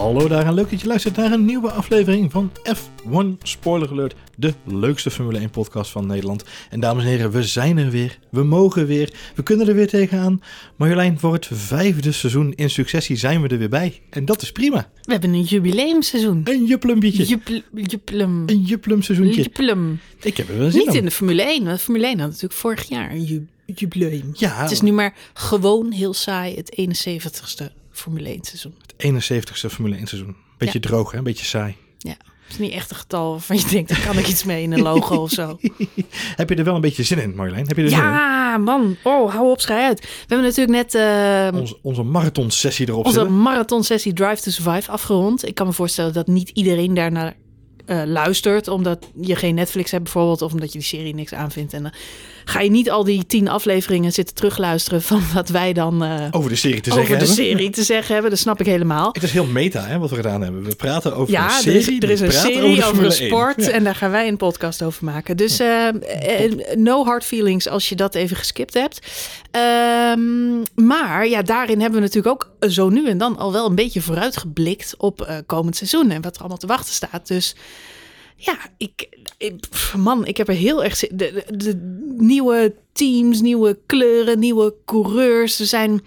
[0.00, 4.14] Hallo daar en leuk dat je luistert naar een nieuwe aflevering van F1 Spoiler Alert,
[4.36, 6.44] de leukste Formule 1 podcast van Nederland.
[6.70, 9.88] En dames en heren, we zijn er weer, we mogen weer, we kunnen er weer
[9.88, 10.42] tegenaan.
[10.76, 14.00] Marjolein, voor het vijfde seizoen in successie zijn we er weer bij.
[14.10, 14.90] En dat is prima.
[15.02, 16.40] We hebben een jubileumseizoen.
[16.44, 17.24] Een juplumbietje.
[17.24, 18.42] Jupl- Juplum.
[18.48, 19.42] Een juplum seizoentje.
[19.42, 20.00] Juplum.
[20.22, 20.94] Ik heb er wel zin Niet in.
[20.98, 21.64] in de Formule 1.
[21.64, 24.30] Want de Formule 1 had natuurlijk vorig jaar een ju- jubileum.
[24.32, 28.74] Ja, Het is nu maar gewoon heel saai het 71ste Formule 1 seizoen.
[28.86, 30.36] het 71ste Formule 1 seizoen.
[30.58, 31.18] Beetje droog, hè?
[31.18, 31.76] Een beetje saai.
[31.98, 32.16] Ja.
[32.50, 34.72] Het is niet echt een getal waarvan je denkt, daar kan ik iets mee in
[34.72, 35.58] een logo of zo.
[36.36, 37.66] Heb je er wel een beetje zin in, Marjolein?
[37.66, 38.04] Heb je er zin in?
[38.04, 38.96] Ja, man.
[39.02, 40.00] Oh, hou op, schrijf uit.
[40.00, 45.46] We hebben natuurlijk net eh, Onze, onze marathonsessie erop onze marathonsessie Drive to Survive afgerond.
[45.46, 47.36] Ik kan me voorstellen dat niet iedereen daarnaar
[47.86, 51.72] eh, luistert, omdat je geen Netflix hebt bijvoorbeeld, of omdat je die serie niks aanvindt.
[51.72, 51.92] En dan
[52.50, 56.50] ga je niet al die tien afleveringen zitten terugluisteren van wat wij dan eh, Over
[56.50, 57.44] de serie te over zeggen de hebben.
[57.44, 58.30] serie te zeggen hebben.
[58.30, 59.08] Dat snap ik helemaal.
[59.12, 60.62] Het is heel meta, hè, wat we gedaan hebben.
[60.64, 61.78] We praten over een Ja, er serie.
[61.78, 63.12] is, er is een serie over, een 1.
[63.12, 63.70] sport Ja.
[63.70, 65.36] en daar gaan wij een podcast over maken.
[65.36, 65.86] Dus eh,
[66.76, 68.98] no hard feelings als je dat even geskipt hebt.
[69.50, 73.74] Ehm, maar ja, daarin hebben we natuurlijk ook zo nu en dan al wel een
[73.74, 77.26] beetje vooruitgeblikt op komend seizoen en wat er allemaal te wachten staat.
[77.28, 77.54] Dus
[78.40, 79.08] ja, ik,
[79.96, 81.10] man, ik heb er heel erg zin.
[81.12, 85.60] De, de, de nieuwe teams, nieuwe kleuren, nieuwe coureurs.
[85.60, 86.04] Er zijn.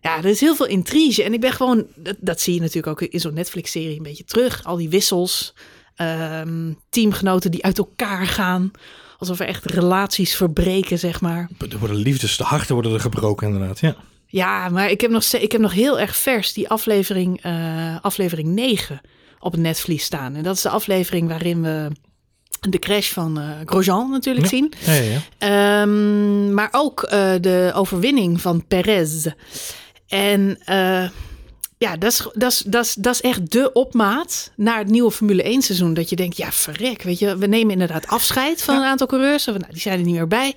[0.00, 1.22] Ja, er is heel veel intrige.
[1.22, 1.86] En ik ben gewoon.
[1.96, 4.64] Dat, dat zie je natuurlijk ook in zo'n Netflix-serie een beetje terug.
[4.64, 5.54] Al die wissels.
[5.96, 8.70] ehm, teamgenoten die uit elkaar gaan.
[9.18, 11.50] Alsof er echt relaties verbreken, zeg maar.
[11.70, 13.80] Er worden liefdes, de harten worden er gebroken inderdaad.
[13.80, 13.96] Ja.
[14.30, 18.48] Ja, maar ik heb nog, ik heb nog heel erg vers die aflevering, eh, aflevering
[18.48, 19.00] 9
[19.40, 20.34] op het netvlies staan.
[20.34, 21.88] En dat is de aflevering waarin we
[22.70, 24.50] de crash van eh Grosjean natuurlijk Ja.
[24.50, 24.72] zien.
[24.86, 25.20] Ja, ja.
[25.82, 29.26] Ehm, maar ook eh, de overwinning van Perez.
[30.08, 31.08] En eh,
[31.78, 35.10] ja, dat is, dat, is, dat, is, dat is echt de opmaat naar het nieuwe
[35.10, 35.94] Formule 1 seizoen.
[35.94, 39.44] Dat je denkt, ja verrek, weet je, we nemen inderdaad afscheid van een aantal coureurs.
[39.44, 40.54] Nou, die zijn er niet meer bij.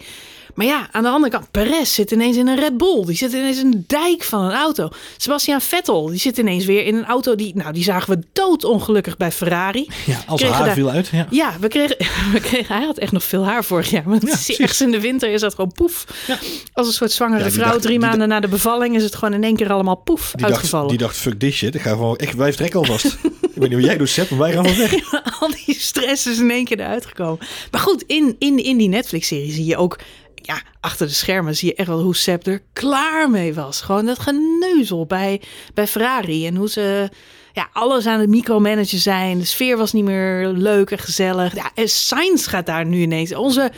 [0.56, 3.06] Maar ja, aan de andere kant, Perez zit ineens in een Red Bull.
[3.06, 4.90] Die zit ineens in een dijk van een auto.
[5.18, 9.18] Sebastian Vettel, die zit ineens weer in een auto die, nou, die zagen we doodongelukkig
[9.18, 9.88] bij Ferrari.
[10.06, 11.08] ja als haar daar- viel uit.
[11.12, 11.28] Ja.
[11.30, 11.96] Ja, we kregen,
[12.34, 14.04] we kregen, hij had echt nog veel haar vorig jaar.
[14.06, 16.06] Maar Ja, is ergens in de winter is dat gewoon poef.
[16.28, 16.38] Ja.
[16.74, 19.44] Als een soort zwangere vrouw, dacht- drie maanden na de bevalling is het gewoon in
[19.44, 20.88] één keer allemaal poef Die, dacht, uitgevallen.
[20.88, 21.76] die dacht, fuck this shit.
[21.76, 23.06] Ik ga gewoon, ik blijf trekken alvast.
[23.42, 24.94] ik weet niet wat jij doet, Sepp, maar wij gaan wel weg.
[25.40, 27.40] Al die stress is in één keer eruit gekomen.
[27.72, 30.00] Maar goed, in, in, in die Netflix-serie zie je ook...
[30.42, 33.82] Ja, achter de schermen zie je echt wel hoe Sepp er klaar mee was.
[33.82, 35.42] Gewoon dat geneuzel bij,
[35.74, 36.48] bij Ferrari.
[36.48, 37.10] En hoe ze
[37.54, 39.40] ja, alles aan het micromanagen zijn.
[39.40, 41.56] De sfeer was niet meer leuk en gezellig.
[41.56, 43.36] Ja, en Sainz gaat daar nu ineens.
[43.36, 43.72] Onze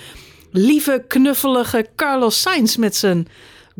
[0.51, 3.27] lieve, knuffelige Carlos Sainz met zijn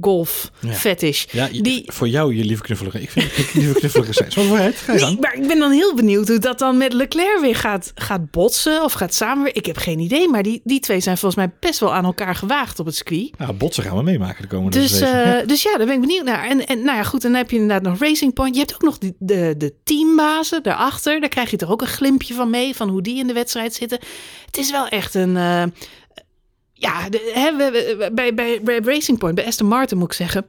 [0.02, 0.72] golf Ja.
[0.74, 1.26] fetish.
[1.31, 3.02] Ja, Die, voor jou, je lieve knuffelige.
[3.02, 4.31] Ik vind ik lieve knuffelige zijn.
[4.31, 6.94] Zo vooruit, ga je Nee, maar ik ben dan heel benieuwd hoe dat dan met
[6.94, 9.59] Leclerc weer gaat, gaat botsen of gaat samenwerken.
[9.62, 12.36] Ik heb geen idee, maar die, die twee zijn volgens mij best wel aan elkaar
[12.36, 13.31] gewaagd op het circuit.
[13.38, 15.24] Nou, botsen gaan we meemaken de komende Dus, weken.
[15.24, 15.46] eh, Ja.
[15.46, 16.46] dus ja, daar ben ik benieuwd naar.
[16.50, 18.54] En, en nou ja, goed, dan heb je inderdaad nog Racing Point.
[18.56, 21.20] Je hebt ook nog die, de, de teambazen daarachter.
[21.20, 23.74] Daar krijg je toch ook een glimpje van mee, van hoe die in de wedstrijd
[23.74, 24.00] zitten.
[24.46, 25.38] Het is wel echt een...
[25.38, 25.64] eh,
[26.83, 30.13] ja, de, hè, we- we- bij, bij, bij Racing Point, bij Aston Martin moet ik
[30.13, 30.45] zeggen...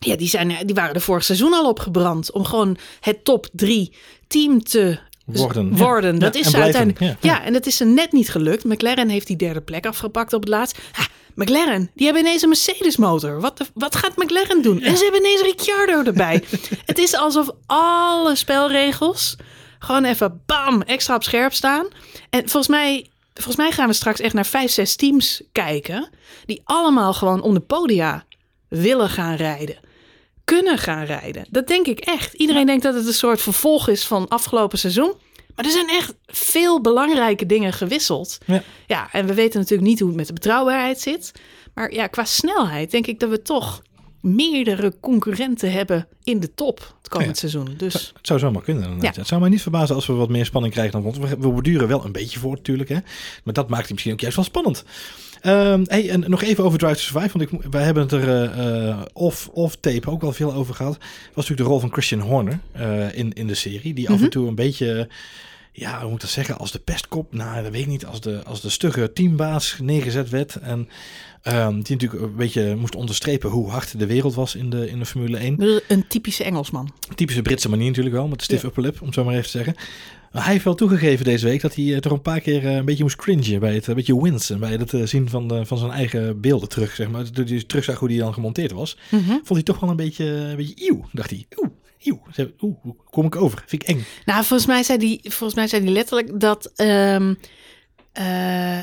[0.00, 2.32] Ja, die, zijn, die waren er vorig seizoen al opgebrand.
[2.32, 3.96] Om gewoon het top drie
[4.28, 5.76] team te Worden, ja.
[5.84, 6.18] worden.
[6.18, 7.16] Dat Ja, is en ze uiteindelijk.
[7.22, 8.64] ja, en dat is ze net niet gelukt.
[8.64, 10.78] McLaren heeft die derde plek afgepakt op het laatst.
[11.34, 13.40] McLaren, die hebben ineens een Mercedes motor.
[13.40, 14.80] Wat, de- wat gaat McLaren doen?
[14.82, 16.44] En ze hebben ineens Ricciardo erbij.
[16.86, 19.36] het is alsof alle spelregels
[19.78, 21.86] gewoon even bam extra op scherp staan.
[22.30, 23.06] En volgens mij,
[23.38, 26.08] volgens mij gaan we straks echt naar vijf, zes teams kijken.
[26.46, 28.24] Die allemaal gewoon om de podia
[28.68, 29.86] willen gaan rijden
[30.48, 31.46] kunnen gaan rijden.
[31.50, 32.34] Dat denk ik echt.
[32.34, 35.14] Iedereen denkt dat het een soort vervolg is van afgelopen seizoen.
[35.54, 38.38] Maar er zijn echt veel belangrijke dingen gewisseld.
[38.44, 38.62] Ja.
[38.86, 41.32] Ja, en we weten natuurlijk niet hoe het met de betrouwbaarheid zit.
[41.74, 43.82] Maar ja, qua snelheid denk ik dat we toch
[44.20, 47.34] meerdere concurrenten hebben in de top het komend Ja.
[47.48, 47.74] seizoen.
[47.76, 49.00] Dus Het zou zomaar kunnen.
[49.00, 49.12] Ja.
[49.14, 51.18] Het zou mij niet verbazen als we wat meer spanning krijgen dan ons.
[51.18, 52.88] We, we borduren wel een beetje voor natuurlijk.
[52.88, 52.98] Hè?
[53.44, 54.84] Maar dat maakt het misschien ook juist wel spannend.
[55.40, 57.38] Ehm, hey, en nog even over Drive to Survive.
[57.38, 60.74] Want ik, wij hebben het er eh, eh, off, off tape ook wel veel over
[60.74, 60.96] gehad.
[60.98, 63.94] was natuurlijk de rol van Christian Horner eh, in, in de serie.
[63.94, 64.30] Die af en Mhm.
[64.30, 65.08] toe een beetje...
[65.72, 66.58] Ja, hoe moet ik dat zeggen?
[66.58, 68.06] Als de pestkop, nou, dat weet ik niet.
[68.06, 70.54] Als de, als de stugge teambaas neergezet werd.
[70.56, 70.88] En
[71.42, 74.98] ehm, die natuurlijk een beetje moest onderstrepen hoe hard de wereld was in de, in
[74.98, 75.82] de Formule 1.
[75.88, 76.92] een typische Engelsman.
[77.14, 78.68] Typische Britse manier natuurlijk wel, met de stiff Ja.
[78.68, 79.74] upper lip, om het zo maar even te zeggen.
[80.32, 82.74] Maar hij heeft wel toegegeven deze week dat hij eh, toch een paar keer eh,
[82.74, 85.66] een beetje moest cringen bij het een beetje winsen, bij het eh, zien van, de,
[85.66, 87.30] van zijn eigen beelden terug, zeg maar.
[87.30, 89.28] Toen hij terugzag hoe die dan gemonteerd was, Mhm.
[89.28, 91.46] vond hij toch wel een beetje, een beetje eeuw, dacht hij.
[91.56, 91.68] Oeh,
[92.02, 92.20] Eeuw,
[92.58, 92.76] hoe
[93.10, 93.62] kom ik over?
[93.66, 94.04] Vind ik eng.
[94.24, 97.34] Nou, volgens mij zei die, volgens mij zei die letterlijk dat ehm,
[98.12, 98.24] eh,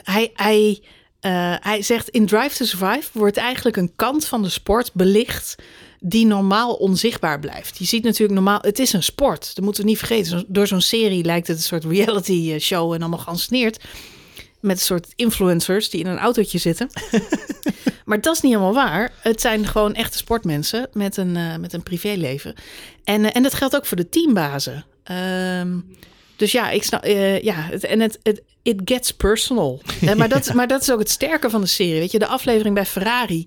[0.04, 0.82] hij, hij,
[1.26, 5.56] eh, hij zegt in Drive to Survive wordt eigenlijk een kant van de sport belicht
[6.00, 7.78] die normaal onzichtbaar blijft.
[7.78, 9.56] Je ziet natuurlijk normaal, het is een sport.
[9.56, 10.46] Dat moeten we niet vergeten.
[10.48, 13.84] Door zo'n serie lijkt het een soort reality eh, show en allemaal geansneerd.
[14.60, 16.90] Met een soort influencers die in een autootje zitten.
[18.06, 19.14] maar dat is niet helemaal waar.
[19.22, 22.54] Het zijn gewoon echte sportmensen met een, eh, met een privéleven.
[23.04, 24.86] En, en dat geldt ook voor de teambazen.
[25.04, 25.78] Ehm,
[26.36, 27.04] dus ja, ik snap.
[27.04, 29.82] eh, ja, het, en het, het it gets personal.
[30.16, 32.00] Maar, dat, maar dat is ook het sterke van de serie.
[32.00, 33.44] Weet je, de aflevering bij Ferrari.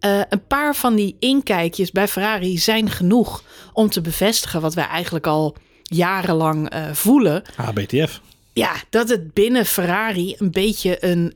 [0.00, 3.42] eh, een paar van die inkijkjes bij Ferrari zijn genoeg
[3.72, 7.42] om te bevestigen wat wij eigenlijk al jarenlang eh, voelen.
[7.56, 8.20] ABTF.
[8.52, 11.32] Ja, dat het binnen Ferrari een beetje een,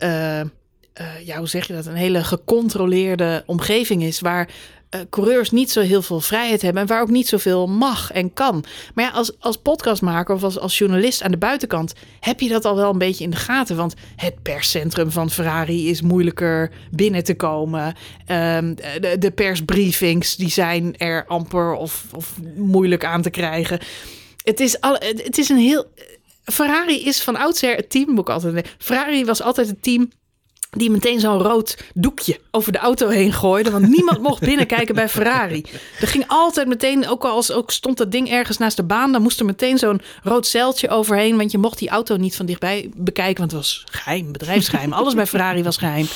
[1.25, 4.49] ja, hoe zeg je dat, een hele gecontroleerde omgeving is waar
[5.11, 8.65] coureurs niet zo heel veel vrijheid hebben en waar ook niet zoveel mag en kan.
[8.95, 12.65] Maar ja, als, als podcastmaker of als, als journalist aan de buitenkant heb je dat
[12.65, 13.77] al wel een beetje in de gaten.
[13.77, 17.95] Want het perscentrum van Ferrari is moeilijker binnen te komen.
[18.27, 23.79] Ehm, de, de persbriefings die zijn er amper of, of moeilijk aan te krijgen.
[24.43, 25.87] Het is, al, het is een heel.
[26.45, 28.75] Ferrari is van oudsher het team, moet ik altijd.
[28.79, 30.11] Ferrari was altijd het team
[30.77, 33.71] die meteen zo'n rood doekje over de auto heen gooide.
[33.71, 35.65] Want niemand mocht binnenkijken bij Ferrari.
[36.01, 39.13] Er ging altijd meteen, ook al als, ook stond dat ding ergens naast de baan...
[39.13, 41.37] dan moest er meteen zo'n rood zeiltje overheen.
[41.37, 43.39] Want je mocht die auto niet van dichtbij bekijken.
[43.39, 44.93] Want het was geheim, bedrijfsgeheim.
[45.05, 46.07] Alles bij Ferrari was geheim.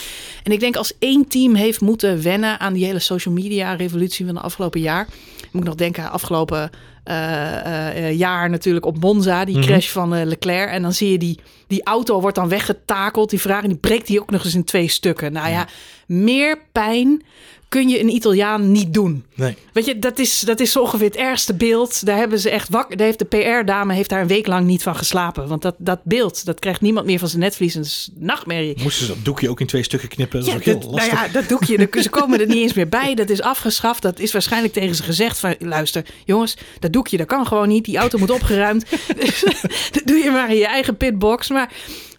[0.43, 2.60] En ik denk als één team heeft moeten wennen...
[2.60, 5.08] aan die hele social media revolutie van de afgelopen jaar...
[5.52, 6.70] moet ik nog denken afgelopen
[7.08, 9.44] eh, eh, jaar natuurlijk op Monza.
[9.44, 10.70] Die crash van eh, Leclerc.
[10.70, 13.30] En dan zie je die, die auto wordt dan weggetakeld.
[13.30, 15.32] Die Ferrari die breekt die ook nog eens in twee stukken.
[15.32, 15.66] Nou ja,
[16.06, 17.22] meer pijn
[17.69, 19.25] kun je een Italiaan niet doen.
[19.35, 19.56] Nee.
[19.73, 22.06] Weet je, dat is, dat is zo ongeveer het ergste beeld.
[22.06, 22.97] Daar hebben ze echt wakker.
[22.97, 25.49] Daar heeft de PR-dame heeft daar een week lang niet van geslapen.
[25.49, 27.75] Want dat, dat beeld, dat krijgt niemand meer van zijn netvlies.
[27.75, 28.82] En dat is nachtmerrie.
[28.82, 30.38] Moesten ze dat doekje ook in twee stukken knippen?
[30.41, 31.12] Dat is ook Ja, heel dat, lastig.
[31.12, 33.15] nou ja, dat doekje, ze komen er niet eens meer bij.
[33.15, 34.03] Dat is afgeschaft.
[34.03, 35.55] Dat is waarschijnlijk tegen ze gezegd van...
[35.59, 37.85] luister, jongens, dat doekje, dat kan gewoon niet.
[37.85, 38.85] Die auto moet opgeruimd.
[39.20, 39.44] Dus
[39.91, 41.49] dat doe je maar in je eigen pitbox.
[41.49, 41.73] Maar,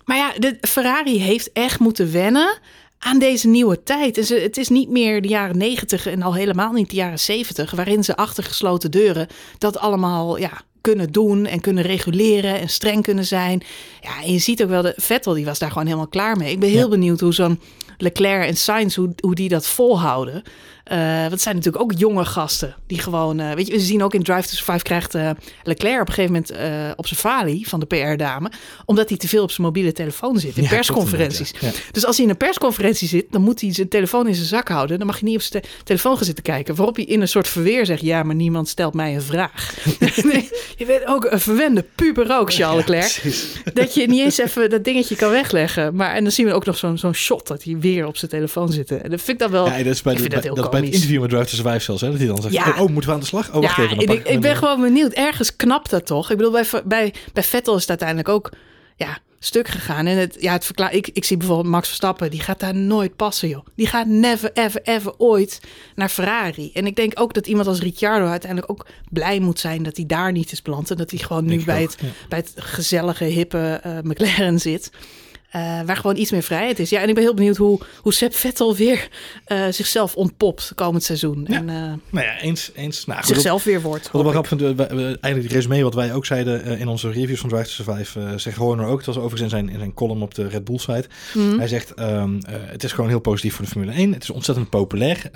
[0.05, 2.57] maar ja, de Ferrari heeft echt moeten wennen
[2.99, 4.17] aan deze nieuwe tijd.
[4.17, 7.19] En ze, het is niet meer de jaren negentig en al helemaal niet de jaren
[7.19, 7.71] zeventig...
[7.71, 10.37] waarin ze achter gesloten deuren dat allemaal...
[10.37, 10.51] Ja,
[10.81, 13.61] kunnen doen en kunnen reguleren en streng kunnen zijn.
[14.01, 16.51] Ja, en je ziet ook wel, de Vettel die was daar gewoon helemaal klaar mee.
[16.51, 16.87] Ik ben heel Ja.
[16.87, 17.59] benieuwd hoe zo'n
[17.97, 20.43] Leclerc en Sainz, hoe, hoe die dat volhouden.
[20.89, 24.03] Eh want het zijn natuurlijk ook jonge gasten die gewoon, eh, weet je, we zien
[24.03, 25.29] ook in Drive to Survive krijgt eh,
[25.63, 28.51] Leclerc op een gegeven moment op zijn falie van de PR-dame,
[28.85, 31.53] omdat hij te veel op zijn mobiele telefoon zit in Ja, persconferenties.
[31.91, 34.67] Dus als hij in een persconferentie zit, dan moet hij zijn telefoon in zijn zak
[34.67, 34.97] houden.
[34.97, 36.75] Dan mag je niet op zijn te- telefoon gaan zitten kijken.
[36.75, 39.73] Waarop hij in een soort verweer zegt: Ja, maar niemand stelt mij een vraag.
[40.31, 43.21] nee, je bent ook een verwende puber ook, Charles Leclerc.
[43.73, 45.95] dat je niet eens even dat dingetje kan wegleggen.
[45.95, 48.31] Maar en dan zien we ook nog zo'n zo'n shot dat hij weer op zijn
[48.31, 48.91] telefoon zit.
[48.91, 49.65] En dat vind ik dan wel.
[49.65, 50.95] Ja, dat is bij, de, vind dat bij- heel dat is bij het komisch.
[50.95, 52.01] interview met Drive to Survive zelfs.
[52.01, 52.69] Hè, dat hij dan zegt, Ja.
[52.69, 53.47] oh, oh, moeten we aan de slag?
[53.47, 53.99] Oh, wacht ja, even.
[53.99, 55.13] ik, ik ben gewoon benieuwd.
[55.13, 56.31] Ergens knapt dat toch?
[56.31, 58.51] Ik bedoel, bij, bij, bij Vettel is het uiteindelijk ook
[58.95, 60.05] ja, stuk gegaan.
[60.05, 63.15] En het, ja, het verklaar, ik, ik zie bijvoorbeeld Max Verstappen, die gaat daar nooit
[63.15, 63.65] passen, joh.
[63.75, 65.61] Die gaat never, ever, ever ooit
[65.95, 66.71] naar Ferrari.
[66.73, 70.05] En ik denk ook dat iemand als Ricciardo uiteindelijk ook blij moet zijn dat hij
[70.05, 70.91] daar niet is beland.
[70.91, 72.07] En dat hij gewoon nu bij ook, het, ja.
[72.29, 74.91] bij het gezellige, hippe eh, McLaren zit.
[75.49, 76.89] Eh, waar gewoon iets meer vrijheid is.
[76.89, 79.09] Ja, en ik ben heel benieuwd hoe, hoe Sepp Vettel weer
[79.45, 81.45] eh, zichzelf ontpopt komend seizoen.
[81.47, 81.55] Ja.
[81.55, 81.75] En eh,
[82.09, 82.71] Nou ja, eens.
[82.75, 83.05] eens.
[83.05, 84.11] Nou, goed, zichzelf weer wordt.
[84.11, 87.49] Wat ik wel grappig eigenlijk het resume wat wij ook zeiden in onze reviews van
[87.49, 88.97] Drive to Survive, zegt Horner ook.
[88.97, 91.05] Het was overigens in zijn, in zijn column op de Red Bull site.
[91.33, 91.57] Mhm.
[91.57, 94.13] Hij zegt, ehm, eh, het is gewoon heel positief voor de Formule 1.
[94.13, 95.31] Het is ontzettend populair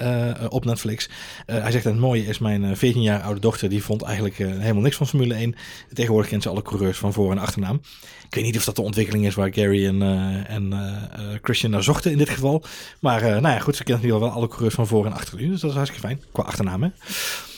[0.49, 1.09] op Netflix.
[1.45, 4.81] Hij zegt, het mooie is, mijn eh, 14 jaar oude dochter, die vond eigenlijk helemaal
[4.81, 5.55] niks van Formule 1.
[5.93, 7.81] Tegenwoordig kent ze alle coureurs van voor- en achternaam.
[8.33, 11.39] Ik weet niet of dat de ontwikkeling is waar Gary en, eh, en eh, eh,
[11.41, 12.63] Christian naar zochten in dit geval.
[12.99, 15.37] Maar nou ja, goed, ze in ieder geval wel alle coureurs van voor en achter
[15.37, 15.49] nu.
[15.49, 16.89] Dus dat is hartstikke fijn, qua achternaam hè.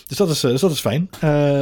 [0.07, 1.09] Dus dat is, dus dat is fijn.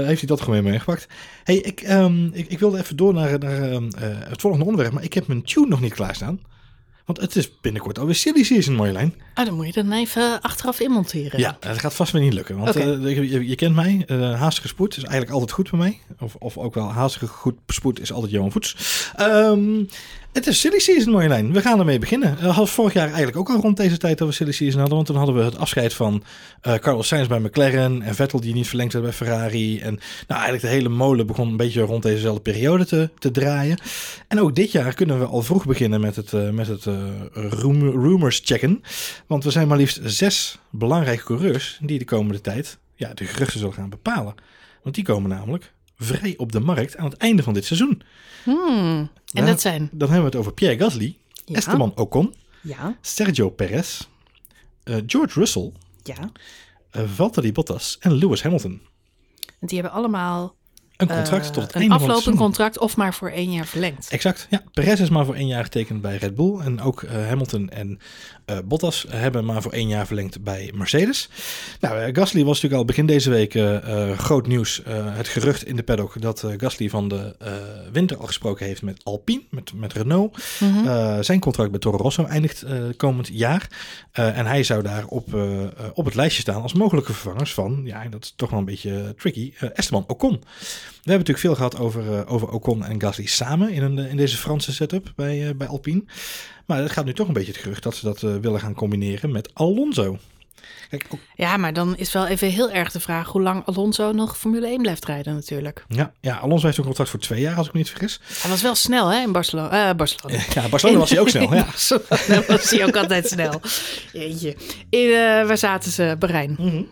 [0.06, 1.08] Heeft hij dat gewoon weer meegepakt.
[1.44, 4.94] Hey, ik, ehm, ik, ik wilde even door naar, naar ehm, eh, het volgende onderwerp.
[4.94, 6.40] Maar ik heb mijn tune nog niet klaarstaan.
[7.06, 9.14] Want het is binnenkort alweer silly season, Marjolein.
[9.34, 11.40] Ah, dan moet je dan even achteraf inmonteren.
[11.40, 12.58] Ja, het gaat vast weer niet lukken.
[12.58, 14.04] Want eh, je, kent mij.
[14.08, 16.00] eh haastige spoed is eigenlijk altijd goed bij mij.
[16.20, 18.76] Of, of ook wel haastige goed spoed is altijd Johan Voets.
[19.16, 19.84] Ehm,
[20.34, 21.54] het is silly season, Marjolein.
[21.54, 22.38] We gaan ermee beginnen.
[22.40, 24.96] We hadden vorig jaar eigenlijk ook al rond deze tijd dat we silly season hadden.
[24.96, 26.24] Want toen hadden we het afscheid van
[26.62, 28.02] eh, Carlos Sainz bij McLaren.
[28.02, 29.80] En Vettel die niet verlengd werd bij Ferrari.
[29.80, 29.94] En
[30.28, 33.78] nou, eigenlijk de hele molen begon een beetje rond dezezelfde periode te, te draaien.
[34.28, 36.96] En ook dit jaar kunnen we al vroeg beginnen met het, eh, met het eh,
[37.34, 38.84] rumor- rumors checken.
[39.28, 43.60] Want we zijn maar liefst zes belangrijke coureurs die de komende tijd ja, de geruchten
[43.60, 44.36] zullen gaan bepalen.
[44.84, 45.73] Want die komen namelijk
[46.04, 48.02] vrij op de markt aan het einde van dit seizoen.
[48.44, 49.10] Hmm.
[49.34, 49.90] En dat zijn...
[49.92, 51.56] Dan hebben we het over Pierre Gasly, Ja.
[51.56, 54.02] Esteban Ocon, Ja, Sergio Perez,
[54.84, 55.72] eh, George Russell,
[56.04, 56.32] ja.
[56.92, 58.82] eh, Valtteri Bottas en Lewis Hamilton.
[59.60, 60.56] Want die hebben allemaal
[60.98, 62.36] Een contract eh, tot het een einde van het aflopend seizoen.
[62.46, 64.08] contract of maar voor één jaar verlengd.
[64.10, 64.64] Exact, ja.
[64.74, 66.60] Perez is maar voor één jaar getekend bij Red Bull.
[66.60, 68.00] En ook eh, Hamilton en
[68.46, 71.30] eh, Bottas hebben maar voor één jaar verlengd bij Mercedes.
[71.80, 74.84] Nou, eh, Gasly was natuurlijk al begin deze week eh, eh, groot nieuws.
[74.84, 77.52] Eh, het gerucht in de paddock dat eh, Gasly van de eh,
[77.92, 80.38] winter al gesproken heeft met Alpine, met, met Renault.
[80.60, 80.88] Mhm.
[80.88, 83.68] Eh, zijn contract bij Toro Rosso eindigt eh, komend jaar.
[84.12, 87.54] Eh, en hij zou daar op, eh, eh, op het lijstje staan als mogelijke vervangers
[87.54, 90.42] van, ja, dat is toch wel een beetje tricky, eh, Esteban Ocon.
[90.90, 94.18] We hebben natuurlijk veel gehad over, eh, over Ocon en Gasly samen in, een, in
[94.18, 96.04] deze Franse setup bij, eh, bij Alpine.
[96.66, 98.74] Maar het gaat nu toch een beetje het gerucht dat ze dat eh, willen gaan
[98.74, 100.18] combineren met Alonso.
[100.90, 104.12] Kijk, ook- Ja, maar dan is wel even heel erg de vraag hoe lang Alonso
[104.12, 105.86] nog Formule 1 blijft rijden natuurlijk.
[105.88, 108.20] ja, ja, Alonso heeft een contract voor twee jaar, als ik me niet vergis.
[108.42, 109.90] Hij was wel snel hè, in Barcelona.
[109.90, 110.40] Eh, Barcelona.
[110.54, 111.54] Ja, Barcelona was hij ook snel.
[111.56, 111.66] Ja.
[111.66, 113.62] Barcelona was hij ook altijd snel.
[114.14, 114.56] Jeetje.
[114.90, 115.16] In, eh,
[115.48, 116.16] waar zaten ze?
[116.20, 116.88] Bahrein.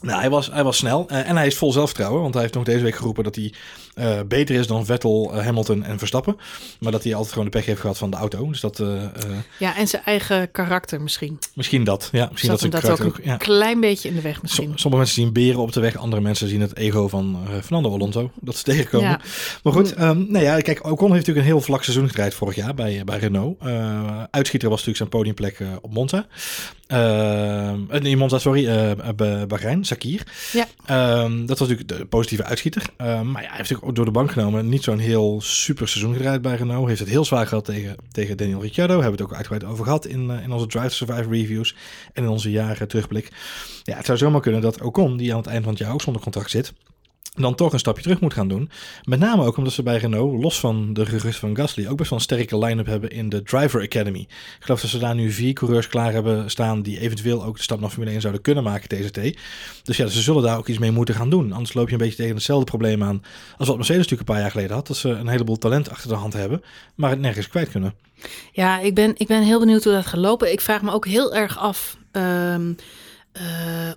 [0.00, 2.22] Nou, hij was, hij was snel eh, en hij is vol zelfvertrouwen.
[2.22, 3.52] Want hij heeft nog deze week geroepen dat hij
[4.00, 6.36] eh, beter is dan Vettel, eh, Hamilton en Verstappen.
[6.80, 8.48] Maar dat hij altijd gewoon de pech heeft gehad van de auto.
[8.48, 8.88] Dus dat, eh,
[9.58, 11.38] Ja, en zijn eigen karakter misschien.
[11.54, 12.08] misschien dat.
[12.12, 13.14] Ja, misschien dat zijn dat ook een.
[13.24, 13.36] Ja.
[13.36, 14.64] klein beetje in de weg misschien.
[14.68, 17.92] Som- Sommige mensen zien beren op de weg, andere mensen zien het ego van Fernando
[17.92, 18.30] Alonso.
[18.40, 19.08] Dat ze tegenkomen.
[19.08, 19.20] Ja.
[19.62, 22.54] Maar goed, ehm nou ja, kijk, Ocon heeft natuurlijk een heel vlak seizoen gedraaid vorig
[22.54, 23.58] jaar bij, bij Renault.
[24.30, 26.26] Uitschieter was natuurlijk zijn podiumplek op Monza.
[26.86, 30.22] Eh, nee, Monza, sorry, bij Bahrein, Sakir.
[30.52, 30.66] Ja.
[30.86, 32.82] Ehm, dat was natuurlijk de positieve uitschieter.
[32.96, 36.14] Maar ja, hij heeft natuurlijk ook door de bank genomen niet zo'n heel super seizoen
[36.14, 36.88] gedraaid bij Renault.
[36.88, 38.92] Heeft het heel zwaar gehad tegen, tegen Daniel Ricciardo.
[38.92, 41.76] Hebben we het ook uitgebreid over gehad in, eh, in onze Drive Survive reviews
[42.12, 43.32] en in onze jaren terugblik.
[43.82, 46.02] Ja, het zou zomaar kunnen dat Ocon, die aan het eind van het jaar ook
[46.02, 46.72] zonder contract zit,
[47.30, 48.70] dan toch een stapje terug moet gaan doen.
[49.04, 52.10] Met name ook omdat ze bij Renault, los van de gerucht van Gasly, ook best
[52.10, 54.20] wel een sterke line-up hebben in de Driver Academy.
[54.20, 57.62] Ik geloof dat ze daar nu vier coureurs klaar hebben staan die eventueel ook de
[57.62, 59.38] stap naar Formule 1 zouden kunnen maken, TCT.
[59.82, 61.52] Dus ja, ze zullen daar ook iets mee moeten gaan doen.
[61.52, 63.22] Anders loop je een beetje tegen hetzelfde probleem aan
[63.58, 64.86] als wat Mercedes natuurlijk een paar jaar geleden had.
[64.86, 66.62] Dat ze een heleboel talent achter de hand hebben,
[66.94, 67.94] maar het nergens kwijt kunnen.
[68.52, 70.52] Ja, ik ben, ik ben heel benieuwd hoe dat gaat lopen.
[70.52, 72.72] Ik vraag me ook heel erg af ehm,
[73.32, 73.42] eh,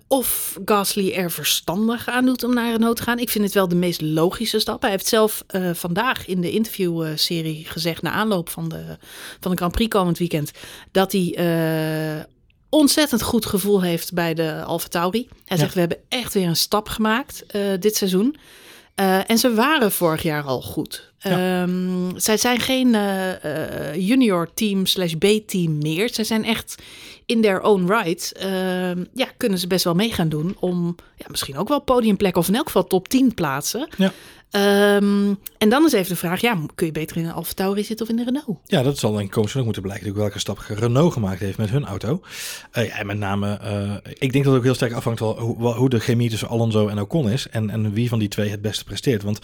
[0.08, 3.20] of Gasly er verstandig aan doet om naar Renault te gaan.
[3.20, 4.82] Ik vind het wel de meest logische stap.
[4.82, 8.98] Hij heeft zelf eh, vandaag in de interviewserie gezegd, na aanloop van de,
[9.40, 10.52] van de Grand Prix komend weekend,
[10.92, 12.24] dat hij eh,
[12.70, 15.28] ontzettend goed gevoel heeft bij de Alfa Tauri.
[15.46, 15.64] Hij Ja.
[15.64, 17.44] zegt, we hebben echt weer een stap gemaakt
[17.80, 18.36] dit seizoen.
[19.28, 21.12] En ze waren vorig jaar al goed.
[21.20, 21.62] Ja.
[21.62, 22.90] Ehm, zij zijn geen
[24.06, 26.14] junior team slash B-team meer.
[26.14, 26.76] Zij zijn echt
[27.26, 28.32] in their own right.
[28.32, 32.38] Ehm, ja, kunnen ze best wel mee gaan doen om ja, misschien ook wel podiumplek
[32.38, 33.88] of in elk geval top 10 plaatsen.
[33.98, 34.12] Ja.
[34.54, 37.84] Ehm, en dan is even de vraag, ja, kun je beter in een Alfa Tauri
[37.84, 38.60] zitten of in de Renault?
[38.66, 40.16] Ja, dat zal denk ik komend ook moeten blijken.
[40.16, 42.22] welke stap Renault gemaakt heeft met hun auto.
[42.72, 45.38] Eh, ja, en met name, eh, ik denk dat het ook heel sterk afhangt van
[45.40, 47.48] hoe, hoe de chemie tussen Alonso en Ocon is.
[47.50, 49.24] En, en wie van die twee het beste presteert.
[49.24, 49.40] Want,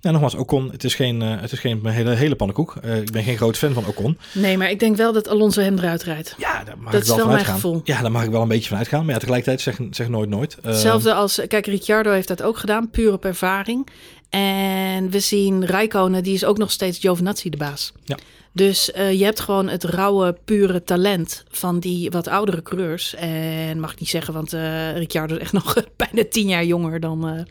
[0.00, 2.76] ja, nogmaals, Ocon, het is geen, eh, het is geen hele, hele pannenkoek.
[2.76, 4.18] Ik ben geen groot fan van Ocon.
[4.32, 6.34] Nee, maar ik denk wel dat Alonso hem eruit rijdt.
[6.38, 7.80] Ja, Dat is wel gevoel.
[7.84, 9.04] Ja, daar mag ik wel een beetje van uitgaan.
[9.04, 10.58] Maar ja, tegelijkertijd zeg, zeg nooit nooit.
[10.58, 13.86] Eh, Hetzelfde als, kijk, Ricciardo heeft dat ook gedaan, puur op ervaring.
[14.30, 17.92] En we zien Räikkönen, die is ook nog steeds Giovinazzi de baas.
[18.04, 18.16] Ja.
[18.52, 23.14] Dus eh, je hebt gewoon het rauwe, pure talent van die wat oudere coureurs.
[23.14, 27.00] En mag ik niet zeggen, want eh Ricciardo is echt nog bijna tien jaar jonger
[27.00, 27.42] dan, eh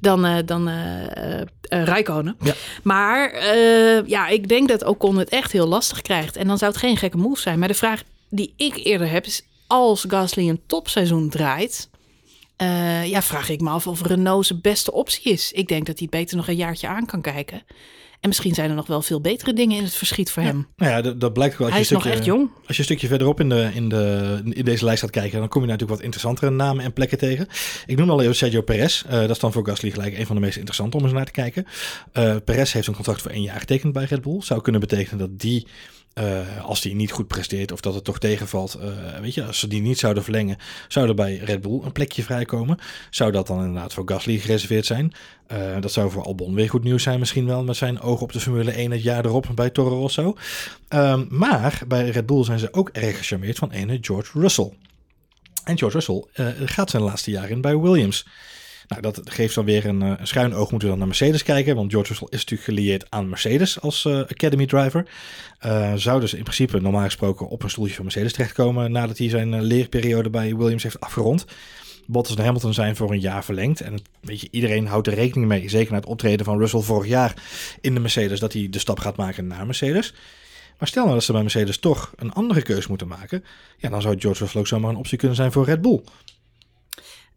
[0.00, 0.70] dan, dan
[1.60, 2.36] Räikkönen.
[2.42, 2.54] Ja.
[2.82, 3.46] Maar
[4.06, 6.36] ja, ik denk dat Ocon het echt heel lastig krijgt.
[6.36, 7.58] En dan zou het geen gekke move zijn.
[7.58, 11.88] Maar de vraag die ik eerder heb is, als Gasly een topseizoen draait...
[12.56, 15.52] Eh, ja, vraag ik me af of Renault zijn beste optie is.
[15.52, 17.62] Ik denk dat hij beter nog een jaartje aan kan kijken.
[18.20, 20.66] En misschien zijn er nog wel veel betere dingen in het verschiet voor hem.
[20.76, 21.68] Nou ja, dat, dat blijkt ook wel.
[21.68, 22.50] Als Hij je is nog een echt stukje- jong.
[22.66, 25.48] Als je een stukje verderop in, de, in, de, in deze lijst gaat kijken, dan
[25.48, 27.46] kom je natuurlijk wat interessantere namen en plekken tegen.
[27.86, 29.02] Ik noem al even Sergio Perez.
[29.04, 31.24] Eh, dat is dan voor Gasly gelijk een van de meest interessante om eens naar
[31.24, 31.66] te kijken.
[32.12, 34.42] Eh Perez heeft een contract voor één jaar getekend bij Red Bull.
[34.42, 35.66] Zou kunnen betekenen dat die,
[36.12, 39.58] eh, als die niet goed presteert of dat het toch tegenvalt, eh, weet je, als
[39.58, 40.56] ze die niet zouden verlengen,
[40.88, 42.78] zou er bij Red Bull een plekje vrijkomen.
[43.10, 45.12] Zou dat dan inderdaad voor Gasly gereserveerd zijn?
[45.46, 48.32] Eh, dat zou voor Albon weer goed nieuws zijn, misschien wel met zijn oog op
[48.32, 50.36] de Formule 1 het jaar erop bij Toro Rosso.
[50.88, 54.72] Ehm, maar bij Red Bull zijn ze ook erg gecharmeerd van ene George Russell.
[55.64, 56.24] En George Russell
[56.64, 58.26] gaat zijn laatste jaar in bij Williams.
[58.90, 60.70] Nou, dat geeft dan weer een, eh, een schuin oog.
[60.70, 61.76] Moeten we dan naar Mercedes kijken.
[61.76, 65.06] Want George Russell is natuurlijk gelieerd aan Mercedes als eh, Academy driver.
[65.58, 68.92] Eh, zou dus in principe normaal gesproken op een stoeltje van Mercedes terechtkomen.
[68.92, 71.44] nadat hij zijn leerperiode bij Williams heeft afgerond.
[72.06, 73.80] Bottas en Hamilton zijn voor een jaar verlengd.
[73.80, 77.08] En weet je, iedereen houdt er rekening mee, zeker na het optreden van Russell vorig
[77.08, 77.34] jaar
[77.80, 80.14] in de Mercedes, dat hij de stap gaat maken naar Mercedes.
[80.78, 83.44] Maar stel nou dat ze bij Mercedes toch een andere keus moeten maken,
[83.78, 86.00] ja, dan zou George Russell ook zomaar een optie kunnen zijn voor Red Bull.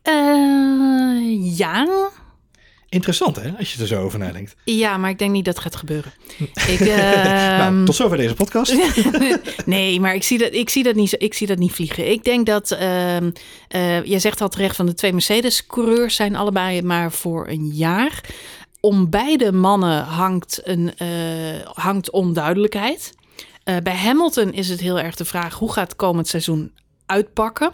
[0.04, 2.12] Uh, ja,
[2.94, 4.56] Interessant hè, als je er zo over nadenkt.
[4.64, 6.14] Ja, maar ik denk niet dat het gaat gebeuren.
[6.74, 8.76] ik, nou, ehm, tot zover deze podcast.
[9.66, 12.12] nee, maar ik zie, dat, ik, zie dat niet, ik zie dat niet vliegen.
[12.12, 13.32] Ik denk dat, uh, uh,
[14.04, 18.22] jij zegt al terecht van de twee Mercedes-coureurs zijn allebei maar voor een jaar.
[18.80, 21.08] Om beide mannen hangt, een, uh,
[21.74, 23.14] hangt onduidelijkheid.
[23.64, 26.72] bij Hamilton is het heel erg de vraag hoe gaat het komend seizoen
[27.06, 27.72] uitpakken.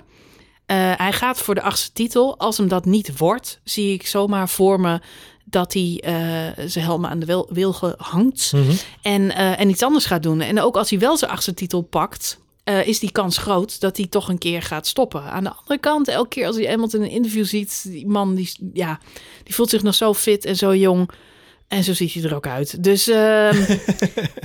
[0.72, 2.38] Uh, hij gaat voor de achtste titel.
[2.38, 5.00] Als hem dat niet wordt, zie ik zomaar voor me
[5.46, 8.78] dat hij uh, zijn helm aan de wil wilgen hangt mm -hmm.
[9.02, 10.42] en, uh, en iets anders gaat doen.
[10.42, 12.40] En ook als hij wel zijn achtste titel pakt,
[12.86, 15.24] is die kans groot dat hij toch een keer gaat stoppen.
[15.24, 18.36] Aan de andere kant, elke keer als hij iemand in een interview ziet, die man
[18.36, 19.00] die, ja,
[19.44, 21.10] die voelt zich nog zo fit en zo jong.
[21.70, 22.84] En zo ziet hij er ook uit.
[22.84, 23.52] Dus uh,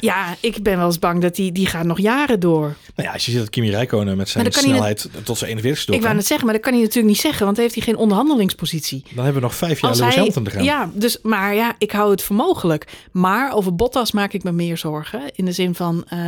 [0.01, 2.77] ja, ik ben wel eens bang dat die, die gaat nog jaren door.
[2.95, 5.95] Nou ja, als je ziet dat Kimi Räikkönen met zijn snelheid tot zijn 41 door
[5.95, 7.85] Ik wou het zeggen, maar dat kan hij natuurlijk niet zeggen, want dan heeft hij
[7.85, 9.03] geen onderhandelingspositie.
[9.15, 10.65] Dan hebben we nog vijf jaar als Lewis Hamilton te gaan.
[10.65, 12.87] Ja, dus, maar ja, ik hou het voor mogelijk.
[13.13, 15.21] Maar over Bottas maak ik me meer zorgen.
[15.35, 16.21] In de zin van, uh,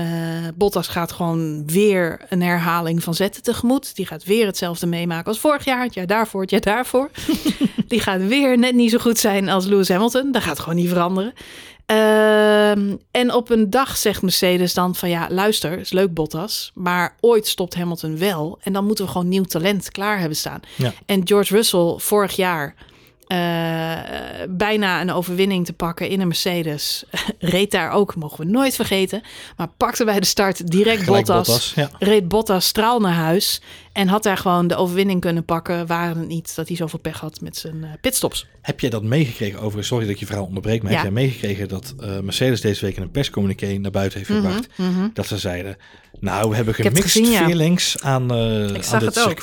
[0.54, 3.96] Bottas gaat gewoon weer een herhaling van zetten tegemoet.
[3.96, 7.10] Die gaat weer hetzelfde meemaken als vorig jaar, het jaar daarvoor, het jaar daarvoor.
[7.88, 10.32] die gaat weer net niet zo goed zijn als Lewis Hamilton.
[10.32, 11.32] Dat gaat gewoon niet veranderen.
[11.90, 12.70] Uh,
[13.10, 17.46] en op een dag zegt Mercedes dan van ja, luister, is leuk Bottas, maar ooit
[17.46, 20.60] stopt Hamilton wel en dan moeten we gewoon nieuw talent klaar hebben staan.
[20.76, 20.92] Ja.
[21.06, 22.74] En George Russell vorig jaar
[23.28, 23.98] uh,
[24.48, 27.04] bijna een overwinning te pakken in een Mercedes.
[27.38, 29.22] reed daar ook, mogen we nooit vergeten.
[29.56, 31.46] Maar pakte bij de start direct Gelijk Bottas.
[31.46, 31.90] Bottas, ja.
[31.98, 33.60] Reed Bottas straal naar huis.
[33.92, 35.86] En had daar gewoon de overwinning kunnen pakken.
[35.86, 38.46] Waren het niet dat hij zoveel pech had met zijn uh, pitstops.
[38.62, 39.84] Heb jij dat meegekregen over?
[39.84, 40.82] Sorry dat ik je verhaal onderbreek.
[40.82, 40.96] Maar Ja.
[40.96, 44.68] heb jij meegekregen dat uh, Mercedes deze week in een perscommuniqué naar buiten heeft gebracht?
[44.76, 45.08] Mhm, mhm.
[45.12, 45.76] Dat ze zeiden,
[46.20, 47.44] nou we hebben gemixed gezien, ja.
[47.44, 49.42] feelings aan, aan dit het ook.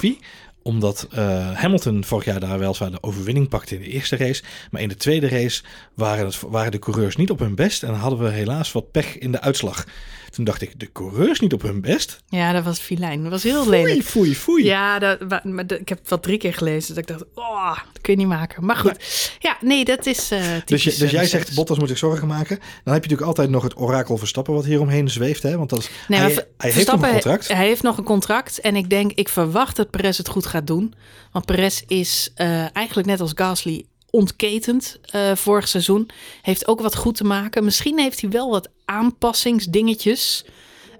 [0.64, 4.44] Omdat uh, Hamilton vorig jaar daar weliswaar de overwinning pakte in de eerste race.
[4.72, 7.84] Maar in de tweede race waren, het, waren de coureurs niet op hun best.
[7.84, 9.86] En hadden we helaas wat pech in de uitslag.
[10.34, 12.24] Toen dacht ik, de coureurs niet op hun best?
[12.28, 13.22] Ja, dat was filijn.
[13.22, 13.90] Dat was heel lelijk.
[13.90, 14.64] Foei, foei, foei.
[14.64, 16.96] Ja, dat, maar dat- ik heb het wel drie keer gelezen.
[16.96, 18.66] Dat ik dacht, oh, dat kun je niet maken.
[18.66, 21.98] Maar goed, ja, nee, dat is uh, Dus, je, dus jij zegt, Bottas moet zich
[21.98, 22.58] zorgen maken.
[22.58, 25.44] Dan heb je natuurlijk altijd nog het orakel Verstappen wat hieromheen zweeft.
[25.44, 25.58] Hè?
[25.58, 27.48] Want dat is, Nee, hij, heeft nog een contract.
[27.48, 28.60] Hij heeft nog een contract.
[28.60, 30.94] En ik denk, ik verwacht dat Perez het goed gaat doen.
[31.32, 36.10] Want Perez is uh, eigenlijk net als Gasly ontketend uh, vorig seizoen.
[36.42, 37.64] Heeft ook wat goed te maken.
[37.64, 40.46] Misschien heeft hij wel wat aanpassingsdingetjes.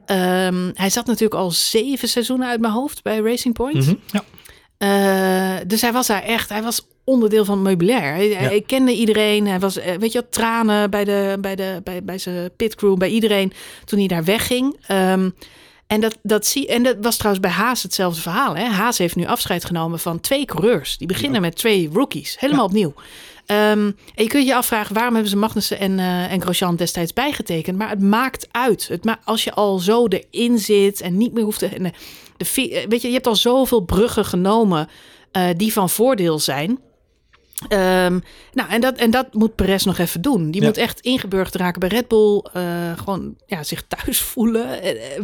[0.06, 3.76] Um, hij zat natuurlijk al zeven seizoenen uit mijn hoofd bij Racing Point.
[3.76, 4.24] Mm -hmm, ja.
[5.58, 8.14] Uh, dus hij was daar echt, hij was onderdeel van het meubilair.
[8.14, 8.38] Hij, ja.
[8.38, 9.48] hij kende iedereen.
[9.48, 13.10] Hij was, weet je, wat, tranen bij, de, bij, de, bij, bij zijn pitcrew, bij
[13.10, 13.54] iedereen
[13.86, 14.90] toen hij daar wegging.
[14.92, 15.36] Um,
[15.94, 18.56] en dat, dat, zie, en dat was trouwens bij Haas hetzelfde verhaal.
[18.56, 18.64] Hè?
[18.64, 20.98] Haas heeft nu afscheid genomen van twee coureurs.
[20.98, 21.48] Die beginnen ja.
[21.48, 22.70] met twee rookies, helemaal ja.
[22.70, 22.94] opnieuw.
[23.48, 27.14] Um, en je kunt je afvragen waarom hebben ze Magnussen en, uh, en Grosjean destijds
[27.14, 27.78] bijgetekend.
[27.78, 28.88] Maar het maakt uit.
[28.88, 31.70] Het ma als je al zo erin zit en niet meer hoeft te.
[31.70, 31.92] De,
[32.38, 34.90] de, weet je, je hebt al zoveel bruggen genomen
[35.38, 36.80] uh, die van voordeel zijn.
[37.70, 38.24] Um,
[38.54, 40.52] nou, en dat, en dat moet Perez nog even doen.
[40.52, 40.68] Die Ja.
[40.68, 42.44] moet echt ingeburgd raken bij Red Bull.
[42.58, 42.64] uh,
[42.98, 44.82] gewoon ja, zich thuis voelen.
[44.82, 45.24] Eh, eh,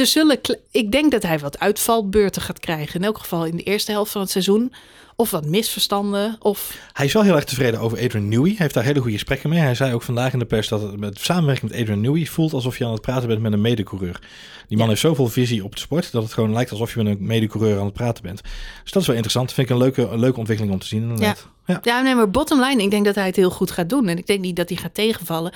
[0.00, 0.38] Er zullen,
[0.70, 2.94] ik denk dat hij wat uitvalbeurten gaat krijgen.
[3.00, 4.72] In elk geval in de eerste helft van het seizoen.
[5.18, 6.36] Of wat misverstanden.
[6.40, 8.48] Of Hij is wel heel erg tevreden over Adrian Newey.
[8.48, 9.58] Hij heeft daar hele goede gesprekken mee.
[9.58, 12.52] Hij zei ook vandaag in de pers dat het met samenwerking met Adrian Newey voelt
[12.52, 14.20] alsof je aan het praten bent met een medecoureur.
[14.68, 14.92] Die man Ja.
[14.92, 17.78] heeft zoveel visie op de sport dat het gewoon lijkt alsof je met een medecoureur
[17.78, 18.42] aan het praten bent.
[18.82, 19.52] Dus dat is wel interessant.
[19.52, 21.02] Vind ik een leuke, een leuke ontwikkeling om te zien.
[21.02, 21.46] Inderdaad.
[21.66, 21.78] Ja.
[21.82, 24.08] Ja, nee, maar bottom line, ik denk dat hij het heel goed gaat doen.
[24.08, 25.52] En ik denk niet dat hij gaat tegenvallen.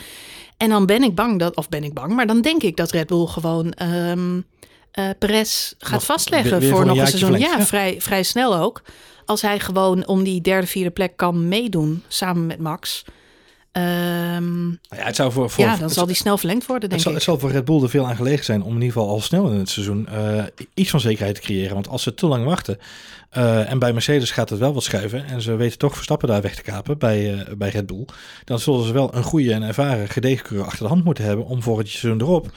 [0.56, 2.90] En dan ben ik bang dat, of ben ik bang, maar dan denk ik dat
[2.90, 3.74] Red Bull gewoon
[5.18, 7.38] Perez gaat Nog- vastleggen weer- weer voor, nog een seizoen.
[7.38, 7.64] Ja, ja.
[7.66, 8.82] Vrij, vrij snel ook.
[9.24, 13.04] Als hij gewoon om die derde, vierde plek kan meedoen samen met Max.
[13.72, 16.82] Ehm, Nou ja, het zou voor, voor, ja, dan het, zal die snel verlengd worden,
[16.82, 17.16] het, denk zal, ik.
[17.16, 19.20] het zal voor Red Bull er veel aan gelegen zijn om in ieder geval al
[19.20, 21.74] snel in het seizoen eh, iets van zekerheid te creëren.
[21.74, 22.78] Want als ze te lang wachten
[23.30, 26.42] eh, en bij Mercedes gaat het wel wat schuiven en ze weten toch Verstappen daar
[26.42, 28.04] weg te kapen bij, eh, bij Red Bull,
[28.44, 31.62] dan zullen ze wel een goede en ervaren gedegen achter de hand moeten hebben om
[31.62, 32.50] voor het seizoen erop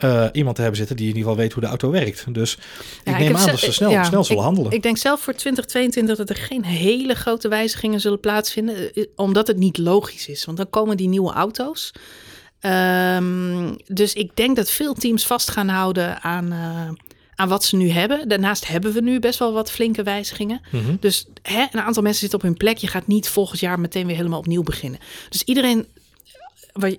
[0.00, 2.24] eh, iemand te hebben zitten die in ieder geval weet hoe de auto werkt.
[2.34, 2.60] Dus ik
[3.04, 4.72] Ja, ik neem aan dat ze snel, ja, snel zullen ik- handelen.
[4.72, 8.94] Ik denk zelf voor 2022 dat er geen hele grote wijzigingen zullen plaatsvinden.
[8.94, 10.44] eh, Omdat het niet logisch is.
[10.44, 11.92] Want dan komen die nieuwe auto's.
[12.60, 16.88] Ehm, dus ik denk dat veel teams vast gaan houden aan, eh,
[17.34, 18.28] aan wat ze nu hebben.
[18.28, 20.60] Daarnaast hebben we nu best wel wat flinke wijzigingen.
[20.70, 20.96] Mhm.
[21.00, 22.78] Dus hè, een aantal mensen zitten op hun plek.
[22.78, 25.00] Je gaat niet volgend jaar meteen weer helemaal opnieuw beginnen.
[25.28, 25.86] Dus iedereen,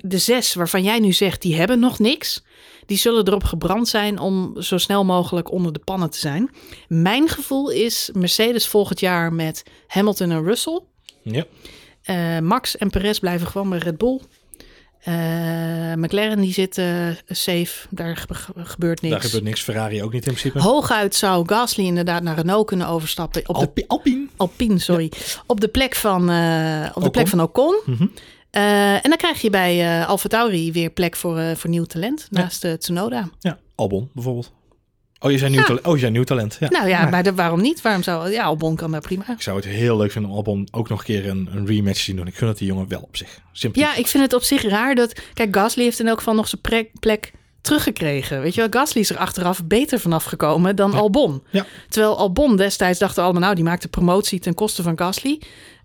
[0.02, 2.44] de zes waarvan jij nu zegt, die hebben nog niks.
[2.86, 6.50] Die zullen erop gebrand zijn om zo snel mogelijk onder de pannen te zijn.
[6.88, 10.82] Mijn gevoel is Mercedes volgend jaar met Hamilton en Russell.
[11.22, 11.46] Ja.
[12.02, 14.20] Eh, Max en Perez blijven gewoon bij Red Bull.
[15.00, 15.14] Eh,
[15.96, 16.74] McLaren die zit
[17.28, 19.14] safe, daar gebe- gebeurt niks.
[19.14, 19.62] Daar gebeurt niks.
[19.62, 20.60] Ferrari ook niet in principe.
[20.62, 23.42] Hooguit zou Gasly inderdaad naar Renault kunnen overstappen.
[23.50, 24.28] Op de Alpi- Alpine.
[24.38, 25.12] Alpine, sorry.
[25.46, 27.80] Op de plek van, eh, op de plek van Ocon.
[27.86, 28.06] Mhm.
[28.52, 32.28] Eh, en dan krijg je bij Alfa Tauri weer plek voor, eh, voor nieuw talent.
[32.32, 32.42] Ja.
[32.42, 33.30] Naast eh, Tsunoda.
[33.40, 34.52] Ja, Albon bijvoorbeeld.
[35.22, 35.66] Oh, je zijn nieuw, Ja.
[35.66, 35.86] talent.
[35.88, 36.58] Oh, je zijn nieuw talent.
[36.60, 36.70] Ja.
[36.70, 37.10] Nou ja, Ja.
[37.10, 37.82] maar de- waarom niet?
[37.82, 38.32] Waarom zou...
[38.32, 39.24] Ja, Albon kan daar prima.
[39.30, 41.98] Ik zou het heel leuk vinden om Albon ook nog een keer een, een rematch
[41.98, 42.28] te zien doen.
[42.28, 43.40] Ik gun het die jongen wel op zich.
[43.52, 43.90] Sympathiek.
[43.92, 45.22] Ja, ik vind het op zich raar dat...
[45.34, 46.62] Kijk, Gasly heeft in elk geval nog zijn
[47.00, 47.32] plek
[47.62, 48.42] teruggekregen.
[48.42, 51.44] Weet je wel, Gasly is er achteraf beter vanaf gekomen dan Albon.
[51.52, 51.66] Ja.
[51.90, 53.42] Terwijl Albon destijds dachten allemaal...
[53.42, 55.40] nou, die maakt de promotie ten koste van Gasly.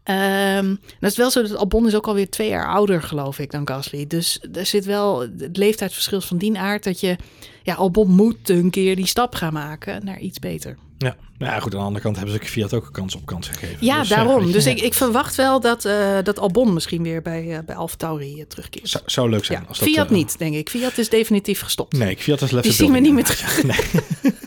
[0.04, 3.50] Ehm dat is wel zo dat Albon is ook alweer twee jaar ouder, geloof ik,
[3.50, 4.06] dan Gasly.
[4.06, 6.84] Dus er zit wel het leeftijdsverschil van die aard...
[6.84, 7.16] dat je...
[7.62, 10.76] Ja, Albon moet een keer die stap gaan maken naar iets beter.
[10.98, 11.16] Ja.
[11.38, 11.72] Nou ja, goed.
[11.72, 13.76] Aan de andere kant hebben ze Fiat ook een kans op kans gegeven.
[13.80, 14.36] Ja, Dus, daarom.
[14.38, 17.58] weet je, dus ik, ik verwacht wel dat, eh, dat Albon misschien weer bij, uh,
[17.66, 18.88] bij Alfa Tauri uh, terugkeert.
[18.88, 19.60] Zou, zou leuk zijn.
[19.60, 20.68] Ja, als dat, Fiat uh, niet, denk ik.
[20.70, 21.96] Fiat is definitief gestopt.
[21.96, 23.62] Nee, Fiat is left Die zien we niet meer terug.
[23.62, 23.76] Nee.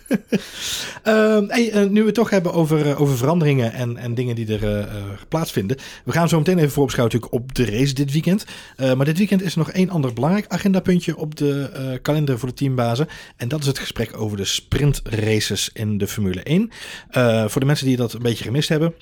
[1.04, 4.36] Ehm, hey, eh, nu we het toch hebben over, eh, over veranderingen en, en dingen
[4.36, 4.88] die er eh, eh,
[5.30, 5.78] plaatsvinden.
[6.06, 8.46] We gaan zo meteen even voorbeschouwen natuurlijk op de race dit weekend.
[8.76, 12.40] Eh, maar dit weekend is er nog één ander belangrijk agendapuntje op de eh, kalender
[12.40, 13.08] voor de teambazen.
[13.38, 16.72] En dat is het gesprek over de sprintraces in de Formule 1.
[17.10, 18.94] Eh, voor de mensen die dat een beetje gemist hebben.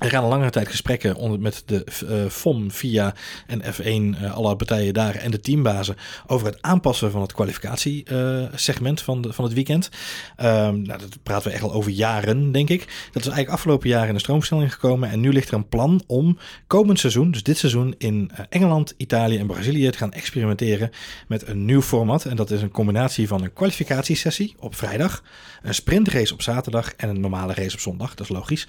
[0.00, 3.14] Er gaan langere tijd gesprekken onder, met de uh, FOM, VIA
[3.46, 8.98] en F1, uh, alle partijen daar en de teambazen over het aanpassen van het kwalificatiesegment
[8.98, 9.88] uh, van, de, van het weekend.
[10.40, 12.80] Um, nou, dat praten we echt al over jaren, denk ik.
[12.80, 16.02] Dat is eigenlijk afgelopen jaar in de stroomstelling gekomen en nu ligt er een plan
[16.06, 20.90] om komend seizoen, dus dit seizoen, in Engeland, Italië en Brazilië te gaan experimenteren
[21.28, 22.24] met een nieuw format.
[22.24, 25.22] En dat is een combinatie van een kwalificatiesessie op vrijdag,
[25.62, 28.14] een sprintrace op zaterdag en een normale race op zondag.
[28.14, 28.66] Dat is logisch.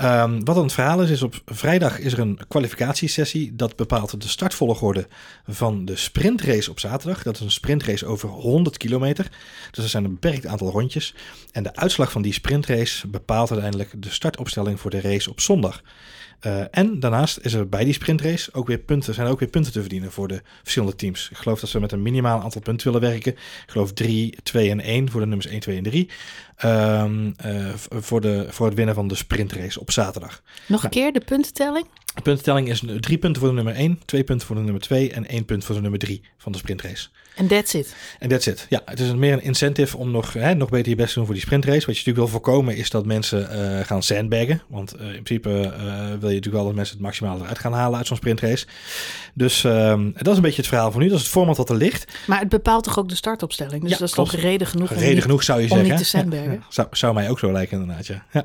[0.00, 3.56] Um, wat dan het verhaal is, is op vrijdag is er een kwalificatiesessie.
[3.56, 5.08] Dat bepaalt de startvolgorde
[5.46, 7.22] van de sprintrace op zaterdag.
[7.22, 9.30] Dat is een sprintrace over 100 kilometer.
[9.70, 11.14] Dus er zijn een beperkt aantal rondjes.
[11.50, 15.82] En de uitslag van die sprintrace bepaalt uiteindelijk de startopstelling voor de race op zondag.
[16.46, 19.48] Uh, en daarnaast is er bij die sprintrace ook weer punten, zijn er ook weer
[19.48, 21.28] punten te verdienen voor de verschillende teams.
[21.30, 23.32] Ik geloof dat ze met een minimaal aantal punten willen werken.
[23.32, 26.10] Ik geloof 3, 2 en 1 voor de nummers 1, 2 en 3.
[26.64, 30.42] Um, uh, voor, de, voor het winnen van de sprintrace op zaterdag.
[30.66, 31.86] Nog een nou, keer de puntentelling?
[32.14, 35.12] De puntentelling is drie punten voor de nummer 1, twee punten voor de nummer 2
[35.12, 37.08] en één punt voor de nummer 3 van de sprintrace.
[37.36, 37.94] En that's it.
[38.18, 38.66] En that's it.
[38.68, 41.24] Ja, het is meer een incentive om nog, hè, nog beter je best te doen
[41.24, 41.86] voor die sprintrace.
[41.86, 44.62] Wat je natuurlijk wil voorkomen is dat mensen uh, gaan sandbaggen.
[44.68, 47.72] Want uh, in principe uh, wil je natuurlijk wel dat mensen het maximale eruit gaan
[47.72, 48.66] halen uit zo'n sprintrace.
[49.34, 51.08] Dus um, dat is een beetje het verhaal van nu.
[51.08, 52.12] Dat is het format wat er ligt.
[52.26, 53.82] Maar het bepaalt toch ook de startopstelling?
[53.82, 55.88] Dus ja, dat is toch reden genoeg om Reden niet, genoeg zou je om zeggen.
[55.88, 56.50] niet te sandbaggen?
[56.50, 56.66] Ja, ja.
[56.68, 58.44] Zou, zou mij ook zo lijken inderdaad, ja.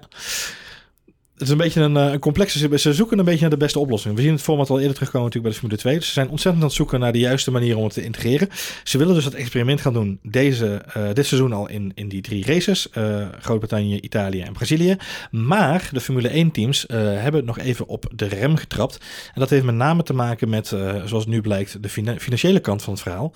[1.37, 2.77] Het is een beetje een, een complexe.
[2.77, 4.15] Ze zoeken een beetje naar de beste oplossing.
[4.15, 5.95] We zien het format al eerder terugkomen natuurlijk bij de Formule 2.
[5.95, 8.49] Dus ze zijn ontzettend aan het zoeken naar de juiste manier om het te integreren.
[8.83, 12.21] Ze willen dus dat experiment gaan doen deze, uh, dit seizoen al in, in die
[12.21, 12.87] drie races.
[12.97, 14.97] Uh, Groot-Brittannië, Italië en Brazilië.
[15.31, 18.97] Maar de Formule 1 teams uh, hebben nog even op de rem getrapt.
[19.33, 20.67] En dat heeft met name te maken met,
[21.05, 23.33] zoals nu blijkt, de fina financiële kant van het verhaal.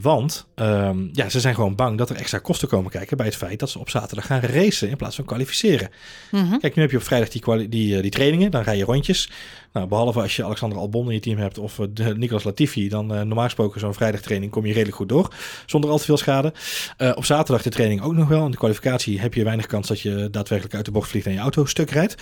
[0.00, 3.36] Want um, ja, ze zijn gewoon bang dat er extra kosten komen kijken bij het
[3.36, 5.90] feit dat ze op zaterdag gaan racen in plaats van kwalificeren.
[6.30, 6.60] Mm -hmm.
[6.60, 9.30] Kijk, nu heb je op vrijdag die, die, die trainingen, dan rij je rondjes.
[9.72, 13.04] Nou, behalve als je Alexander Albon in je team hebt of uh, Nicolas Latifi, dan
[13.14, 15.34] uh, normaal gesproken zo'n vrijdagtraining kom je redelijk goed door,
[15.66, 16.52] zonder al te veel schade.
[17.14, 18.44] Op zaterdag de training ook nog wel.
[18.44, 21.32] In de kwalificatie heb je weinig kans dat je daadwerkelijk uit de bocht vliegt en
[21.32, 22.14] je auto stuk rijdt.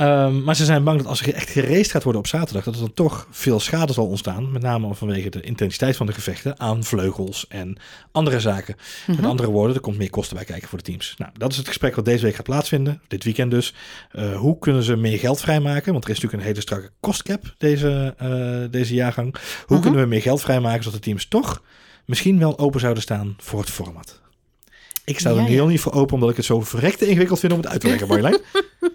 [0.00, 2.74] Um, maar ze zijn bang dat als er echt geraced gaat worden op zaterdag, dat
[2.74, 4.52] er dan toch veel schade zal ontstaan.
[4.52, 7.76] Met name vanwege de intensiteit van de gevechten aan vleugels en
[8.12, 8.74] andere zaken.
[8.78, 9.16] Mm -hmm.
[9.16, 11.14] Met andere woorden, er komt meer kosten bij kijken voor de teams.
[11.18, 13.74] Nou, dat is het gesprek wat deze week gaat plaatsvinden, dit weekend dus.
[14.12, 15.92] Uh, hoe kunnen ze meer geld vrijmaken?
[15.92, 19.32] Want er is natuurlijk een hele strakke kostcap deze, uh, deze jaargang.
[19.32, 19.80] Hoe mm -hmm.
[19.80, 21.62] kunnen we meer geld vrijmaken zodat de teams toch
[22.04, 24.20] misschien wel open zouden staan voor het format?
[25.04, 27.52] Ik sta er ja, heel niet voor open, omdat ik het zo verrekte ingewikkeld vind
[27.52, 28.38] om het uit te leggen, Marjolein.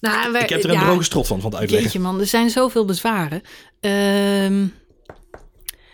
[0.00, 1.90] Nou, wij, ik heb er een ja, droge strot van, van het uitleggen.
[1.90, 3.42] Jeetje man, er zijn zoveel bezwaren.
[3.80, 4.74] Um,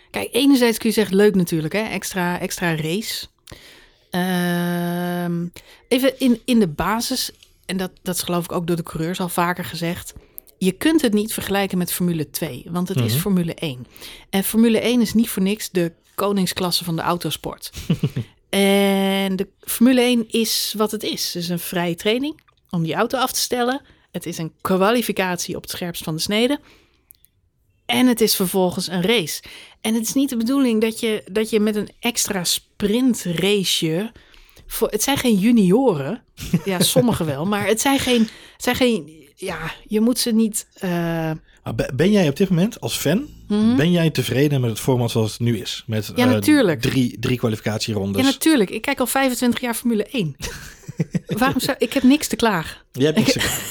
[0.09, 1.81] kijk, enerzijds kun je zeggen, leuk natuurlijk, hè?
[1.81, 3.27] Extra, extra race.
[5.25, 5.51] Um,
[5.87, 7.31] even in, in de basis,
[7.65, 10.13] en dat, dat is geloof ik ook door de coureurs al vaker gezegd.
[10.57, 13.13] Je kunt het niet vergelijken met Formule 2, want het mm -hmm.
[13.13, 13.85] is Formule 1.
[14.29, 17.71] En Formule 1 is niet voor niks de koningsklasse van de autosport.
[18.53, 21.33] En de Formule 1 is wat het is.
[21.33, 22.41] Het is een vrije training
[22.73, 23.81] om die auto af te stellen.
[24.11, 26.59] Het is een kwalificatie op het scherpst van de snede.
[27.85, 29.43] En het is vervolgens een race.
[29.81, 34.11] En het is niet de bedoeling dat je, dat je met een extra sprintraceje...
[34.67, 36.23] Voor, het zijn geen junioren.
[36.65, 37.45] Ja, sommigen wel.
[37.45, 38.21] Maar het zijn geen...
[38.21, 40.67] Het zijn geen ja, je moet ze niet...
[40.73, 41.31] eh,
[41.95, 43.75] Ben jij op dit moment als fan, Mhm.
[43.75, 45.83] ben jij tevreden met het format zoals het nu is?
[45.87, 46.81] Met Ja, eh, natuurlijk.
[46.81, 48.21] drie, drie kwalificatierondes.
[48.21, 48.69] Ja, natuurlijk.
[48.69, 50.35] Ik kijk al 25 jaar Formule 1.
[51.39, 51.77] Waarom zou...
[51.79, 52.77] Ik heb niks te klagen.
[52.91, 53.63] Jij hebt niks te klagen.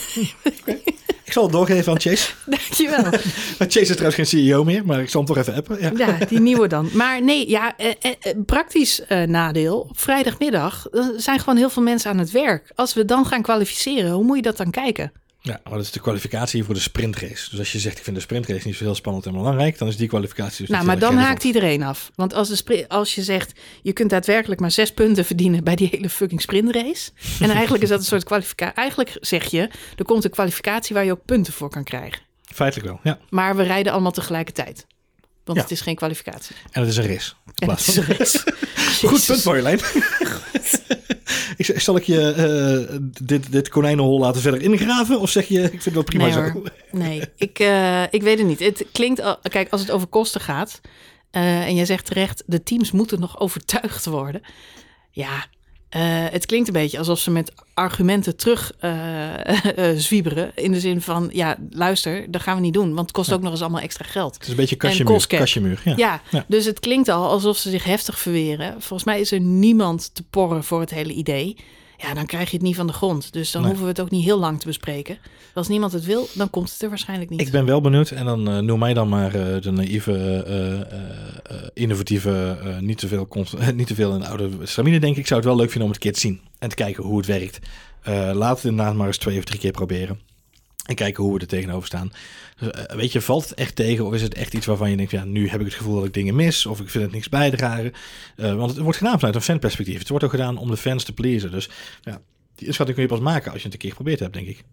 [0.60, 0.90] Oké.
[1.24, 2.30] Ik zal het doorgeven aan Chase.
[2.46, 3.04] Dankjewel.
[3.58, 5.80] Chase is trouwens geen CEO meer, maar ik zal hem toch even appen.
[5.80, 5.92] Ja.
[5.96, 6.88] Ja, die nieuwe dan.
[6.92, 9.78] Maar nee, ja, eh, eh, eh, praktisch eh, nadeel.
[9.80, 12.72] Op vrijdagmiddag zijn gewoon heel veel mensen aan het werk.
[12.74, 15.12] Als we dan gaan kwalificeren, hoe moet je dat dan kijken?
[15.44, 17.50] Ja, maar dat is de kwalificatie voor de sprintrace.
[17.50, 19.88] Dus als je zegt, ik vind de sprintrace niet zo heel spannend en belangrijk, dan
[19.88, 22.10] is die kwalificatie dus nou, maar dan haakt iedereen af.
[22.14, 23.52] Want als, de als je zegt,
[23.82, 27.10] je kunt daadwerkelijk maar zes punten verdienen bij die hele fucking sprintrace.
[27.40, 28.76] En eigenlijk is dat een soort kwalificatie.
[28.76, 32.20] Eigenlijk zeg je, er komt een kwalificatie waar je ook punten voor kan krijgen.
[32.54, 33.18] Feitelijk wel, ja.
[33.30, 34.86] Maar we rijden allemaal tegelijkertijd.
[35.44, 35.62] Want Ja.
[35.64, 36.56] het is geen kwalificatie.
[36.70, 37.32] En het is een race.
[37.46, 38.54] In En plaats het van is een race.
[39.08, 39.78] Goed punt, Marjolein.
[41.56, 45.20] ik, zal ik je eh, dit, dit konijnenhol laten verder ingraven?
[45.20, 46.40] Of zeg je, ik vind het wel prima Nee zo?
[46.40, 46.70] hoor.
[46.90, 48.60] Nee, ik, eh, ik weet het niet.
[48.60, 50.80] Het klinkt, al, kijk, als het over kosten gaat.
[51.30, 54.42] eh, en jij zegt terecht, de teams moeten nog overtuigd worden.
[55.10, 55.46] Ja,
[55.92, 58.90] eh, het klinkt een beetje alsof ze met argumenten terug eh,
[59.96, 60.52] zwieberen.
[60.54, 62.86] In de zin van, ja, luister, dat gaan we niet doen.
[62.86, 64.34] Want het kost ook nog eens allemaal extra geld.
[64.34, 65.26] Het is een beetje kastjemuur.
[65.26, 65.94] Kastjemuur ja.
[65.96, 66.44] Ja, Ja.
[66.48, 68.72] dus het klinkt al alsof ze zich heftig verweren.
[68.72, 71.56] Volgens mij is er niemand te porren voor het hele idee.
[72.02, 73.32] Ja, dan krijg je het niet van de grond.
[73.32, 73.70] Dus dan Nee.
[73.70, 75.18] hoeven we het ook niet heel lang te bespreken.
[75.54, 77.40] Als niemand het wil, dan komt het er waarschijnlijk niet.
[77.40, 80.42] Ik ben wel benieuwd en dan eh, noem mij dan maar eh, de naïeve,
[81.42, 83.28] eh, innovatieve, niet, te veel
[83.74, 85.18] niet te veel in de oude stramine denk ik.
[85.20, 87.04] Ik zou het wel leuk vinden om het een keer te zien en te kijken
[87.04, 87.58] hoe het werkt.
[88.34, 90.20] Laat het inderdaad maar eens twee of drie keer proberen.
[90.86, 92.12] En kijken hoe we er tegenover staan.
[92.62, 94.96] Dus, eh, weet je, valt het echt tegen of is het echt iets waarvan je
[94.96, 97.12] denkt, ja, nu heb ik het gevoel dat ik dingen mis of ik vind het
[97.12, 97.92] niks bijdragen.
[98.36, 99.98] Eh, want het wordt gedaan vanuit een fanperspectief.
[99.98, 101.50] Het wordt ook gedaan om de fans te pleasen.
[101.50, 101.68] Dus
[102.02, 102.20] ja,
[102.54, 104.64] die inschatting kun je pas maken als je het een keer geprobeerd hebt, denk ik.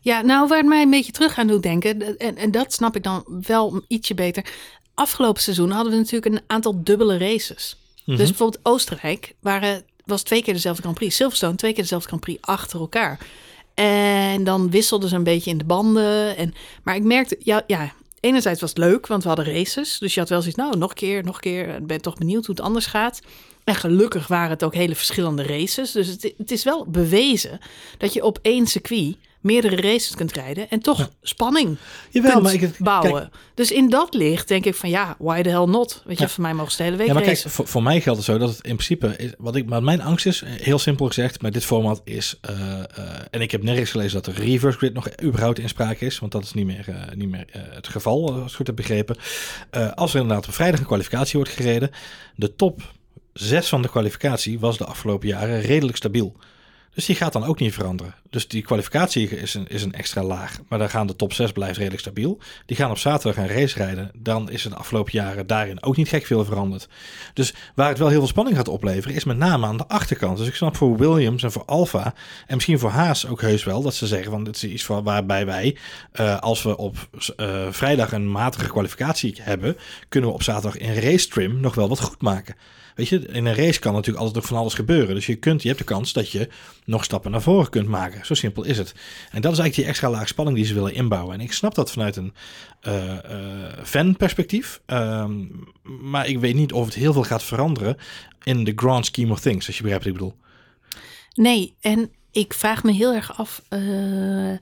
[0.00, 2.96] Ja, nou, waar het mij een beetje terug aan doet denken, en, en dat snap
[2.96, 4.44] ik dan wel ietsje beter.
[4.94, 7.76] Afgelopen seizoen hadden we natuurlijk een aantal dubbele races.
[8.04, 8.16] Mhm.
[8.16, 11.16] Dus bijvoorbeeld Oostenrijk waren, was twee keer dezelfde Grand Prix.
[11.16, 13.18] Silverstone twee keer dezelfde Grand Prix achter elkaar.
[13.80, 16.36] En dan wisselden ze een beetje in de banden.
[16.36, 19.98] En, maar ik merkte, ja, ja, enerzijds was het leuk, want we hadden races.
[19.98, 21.68] Dus je had wel zoiets, nou, nog een keer, nog een keer.
[21.68, 23.20] Ik ben toch benieuwd hoe het anders gaat.
[23.64, 25.92] En gelukkig waren het ook hele verschillende races.
[25.92, 27.58] Dus het, het is wel bewezen
[27.98, 30.70] dat je op één circuit meerdere races kunt rijden.
[30.70, 31.76] En toch spanning
[32.10, 33.20] Jawel, kunt maar ik, bouwen.
[33.20, 36.02] kijk, dus in dat licht denk ik van ja, why the hell not?
[36.04, 36.30] Weet je, Ja.
[36.30, 38.28] voor mij mogen ze de hele week Ja, maar kijk, voor, voor mij geldt het
[38.28, 41.06] zo dat het in principe, is, wat ik, maar mijn angst is, eh, heel simpel
[41.06, 42.84] gezegd, met dit format is, eh, eh,
[43.30, 46.32] en ik heb nergens gelezen dat de reverse grid nog überhaupt in sprake is, want
[46.32, 49.16] dat is niet meer, niet meer het geval, als ik het goed heb begrepen.
[49.94, 51.90] Als er inderdaad op vrijdag een kwalificatie wordt gereden,
[52.36, 52.82] de top
[53.32, 56.36] 6 van de kwalificatie was de afgelopen jaren redelijk stabiel.
[56.94, 58.14] Dus die gaat dan ook niet veranderen.
[58.30, 60.58] Dus die kwalificatie is een, is een extra laag.
[60.68, 62.38] Maar dan gaan de top 6 blijft redelijk stabiel.
[62.66, 64.10] Die gaan op zaterdag een race rijden.
[64.14, 66.88] Dan is het de afgelopen jaren daarin ook niet gek veel veranderd.
[67.34, 70.38] Dus waar het wel heel veel spanning gaat opleveren, is met name aan de achterkant.
[70.38, 72.14] Dus ik snap voor Williams en voor Alfa
[72.46, 75.46] en misschien voor Haas ook heus wel dat ze zeggen van dit is iets waarbij
[75.46, 75.76] wij,
[76.12, 79.76] eh, als we op eh, vrijdag een matige kwalificatie hebben,
[80.08, 82.54] kunnen we op zaterdag in race trim nog wel wat goed maken.
[82.94, 85.14] Weet je, in een race kan natuurlijk altijd nog van alles gebeuren.
[85.14, 86.48] Dus je, kunt, je hebt de kans dat je
[86.84, 88.19] nog stappen naar voren kunt maken.
[88.22, 88.92] Zo simpel is het.
[89.30, 91.34] En dat is eigenlijk die extra laag spanning die ze willen inbouwen.
[91.34, 92.34] En ik snap dat vanuit een
[92.80, 93.18] eh
[93.84, 94.80] fanperspectief.
[94.86, 95.46] Ehm,
[95.82, 97.96] maar ik weet niet of het heel veel gaat veranderen
[98.42, 99.66] in de grand scheme of things.
[99.66, 100.38] Als je begrijpt wat ik bedoel.
[101.34, 103.62] Nee, en ik vraag me heel erg af.
[103.68, 104.52] eh,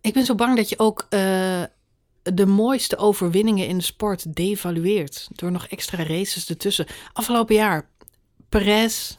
[0.00, 1.06] ik ben zo bang dat je ook
[2.32, 5.28] de mooiste overwinningen in de sport devalueert.
[5.32, 6.86] Door nog extra races ertussen.
[7.12, 7.88] Afgelopen jaar
[8.48, 9.16] Perez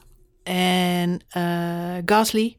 [0.53, 2.57] en eh, Gasly.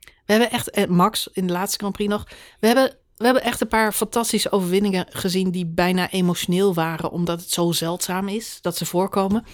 [0.00, 2.26] We hebben echt, en Max in de laatste Grand Prix nog.
[2.60, 7.10] We hebben, we hebben echt een paar fantastische overwinningen gezien die bijna emotioneel waren.
[7.10, 9.44] Omdat het zo zeldzaam is dat ze voorkomen.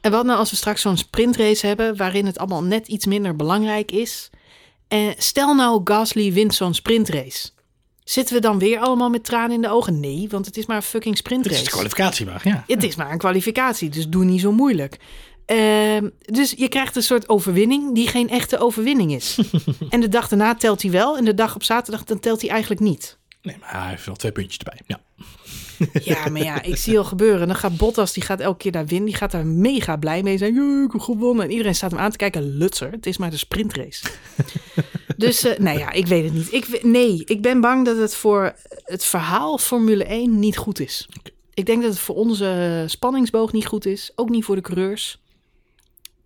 [0.00, 3.36] En wat nou als we straks zo'n sprintrace hebben waarin het allemaal net iets minder
[3.36, 4.30] belangrijk is.
[4.88, 7.48] En stel nou Gasly wint zo'n sprintrace.
[8.04, 10.00] Zitten we dan weer allemaal met tranen in de ogen?
[10.00, 11.70] Nee, want het is maar een fucking Het is sprintrace.
[11.70, 12.64] kwalificatie maar, ja.
[12.66, 14.98] Het is maar een kwalificatie, dus doe niet zo moeilijk.
[15.48, 19.38] Ehm, dus je krijgt een soort overwinning die geen echte overwinning is.
[19.90, 22.50] en de dag daarna telt hij wel en de dag op zaterdag dan telt hij
[22.50, 23.18] eigenlijk niet.
[23.42, 24.80] Nee, maar hij heeft wel twee puntjes erbij.
[24.86, 25.00] Ja.
[26.02, 27.46] Ja, maar ja, ik zie al gebeuren.
[27.46, 29.06] Dan gaat Bottas, die gaat elke keer daar winnen.
[29.06, 30.54] Die gaat daar mega blij mee zijn.
[30.54, 31.44] Ja, ik heb gewonnen.
[31.44, 32.56] En iedereen staat hem aan te kijken.
[32.56, 34.06] Lutser, het is maar de sprintrace.
[35.16, 36.52] dus, uh, nou ja, ik weet het niet.
[36.52, 41.08] Ik, nee, ik ben bang dat het voor het verhaal Formule 1 niet goed is.
[41.54, 44.12] Ik denk dat het voor onze spanningsboog niet goed is.
[44.14, 45.18] Ook niet voor de coureurs.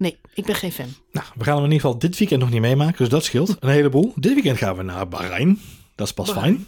[0.02, 0.86] Nee, ik ben geen fan.
[1.12, 2.96] Nou, we gaan hem in ieder geval dit weekend nog niet meemaken.
[2.98, 4.12] Dus dat scheelt een heleboel.
[4.16, 5.60] Dit weekend gaan we naar Bahrein.
[5.94, 6.54] Dat is pas Bahrein.
[6.54, 6.66] fijn.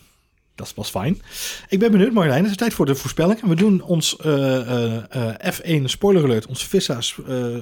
[0.55, 1.23] Dat pas fijn.
[1.69, 2.43] Ik ben benieuwd, Marjolein.
[2.43, 3.49] Het is tijd voor de voorspellingen.
[3.49, 7.19] We doen ons uh, uh, F1 spoiler alert, ons Vissa's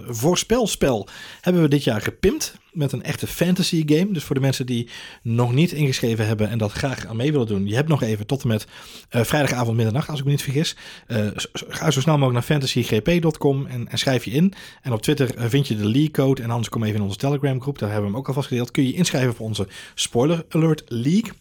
[0.06, 1.08] voorspelspel,
[1.40, 4.12] hebben we dit jaar gepimpt met een echte fantasy game.
[4.12, 4.88] Dus voor de mensen die
[5.22, 7.66] nog niet ingeschreven hebben en dat graag aan mee willen doen.
[7.66, 8.66] Je hebt nog even tot en met
[9.08, 10.76] vrijdagavond middernacht, als ik me niet vergis.
[11.52, 14.52] ga zo snel mogelijk naar fantasygp.com en, en, schrijf je in.
[14.82, 17.60] En op Twitter vind je de league code en anders kom even in onze Telegram
[17.60, 17.78] groep.
[17.78, 18.70] Daar hebben we hem ook alvast gedeeld.
[18.70, 21.32] Kun je inschrijven op onze spoiler alert league.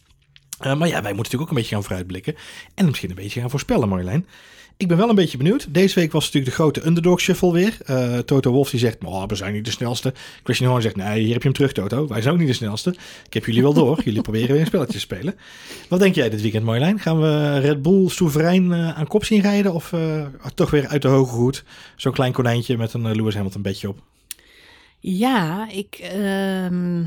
[0.66, 2.36] Uh, maar ja, wij moeten natuurlijk ook een beetje gaan vooruitblikken.
[2.76, 4.26] En misschien een beetje gaan voorspellen, Marjolein.
[4.78, 5.74] Ik ben wel een beetje benieuwd.
[5.74, 7.78] Deze week was natuurlijk de grote underdog shuffle weer.
[7.90, 10.14] Uh, Toto Wolf die zegt, oh, we zijn niet de snelste.
[10.44, 12.08] Christian Horn zegt, nee, hier heb je hem terug Toto.
[12.08, 12.90] Wij zijn ook niet de snelste.
[13.26, 14.02] Ik heb jullie wel door.
[14.04, 15.36] jullie proberen weer een spelletje te spelen.
[15.90, 17.00] Wat denk jij dit weekend Marjolein?
[17.00, 19.74] Gaan we Red Bull soeverein uh, aan kop zien rijden?
[19.74, 19.94] Of
[20.56, 21.64] toch weer uit de hoge hoed?
[21.96, 24.00] Zo'n klein konijntje met een Lewis Hamilton bedje op.
[25.00, 25.96] Ja, ik...
[25.96, 27.04] Ehm,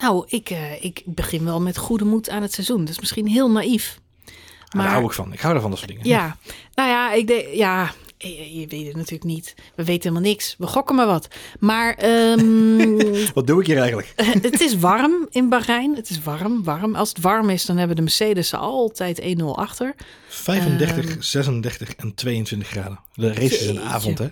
[0.00, 2.80] nou, ik, uh, ik begin wel met goede moed aan het seizoen.
[2.80, 4.00] Dat is misschien heel naïef.
[4.74, 5.32] Maar daar hou ik van.
[5.32, 6.06] Ik hou ervan, dat soort dingen.
[6.06, 6.36] Ja,
[6.74, 9.54] nou ja, ik denk, ja, je, weet het natuurlijk niet.
[9.74, 10.54] We weten helemaal niks.
[10.58, 11.28] We gokken maar wat.
[11.58, 12.04] Maar.
[12.04, 12.98] Um,
[13.34, 14.12] wat doe ik hier eigenlijk?
[14.42, 15.96] het is warm in Bahrein.
[15.96, 16.94] Het is warm, warm.
[16.94, 19.94] Als het warm is, dan hebben de Mercedes altijd 1-0 achter.
[20.28, 23.00] 35, um, 36 en 22 graden.
[23.14, 24.28] De race is een avond, hè?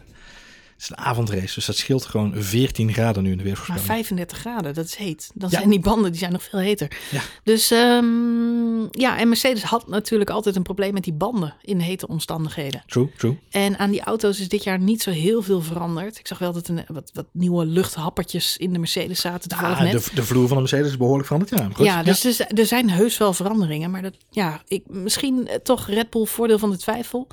[0.78, 3.86] Het is een avondrace, dus dat scheelt gewoon 14 graden nu in de weervoorspelling.
[3.86, 5.30] Maar 35 graden, dat is heet.
[5.34, 6.96] Dan zijn die banden die zijn nog veel heter.
[7.10, 7.20] Ja.
[7.42, 12.08] Dus um, ja, en Mercedes had natuurlijk altijd een probleem met die banden in hete
[12.08, 12.82] omstandigheden.
[12.86, 13.38] True, true.
[13.50, 16.18] En aan die auto's is dit jaar niet zo heel veel veranderd.
[16.18, 19.56] Ik zag wel dat er wat, wat nieuwe luchthappertjes in de Mercedes zaten.
[19.60, 19.92] Ja, net.
[19.92, 21.68] De, de vloer van de Mercedes is behoorlijk veranderd, ja.
[21.72, 21.86] Goed.
[21.86, 22.48] Ja, dus ja.
[22.48, 23.90] er zijn heus wel veranderingen.
[23.90, 27.26] Maar dat, ja, ik, misschien toch Red Bull voordeel van de twijfel.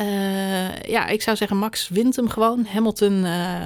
[0.00, 2.66] Uh, ja, ik zou zeggen, Max wint hem gewoon.
[2.66, 3.64] Hamilton uh,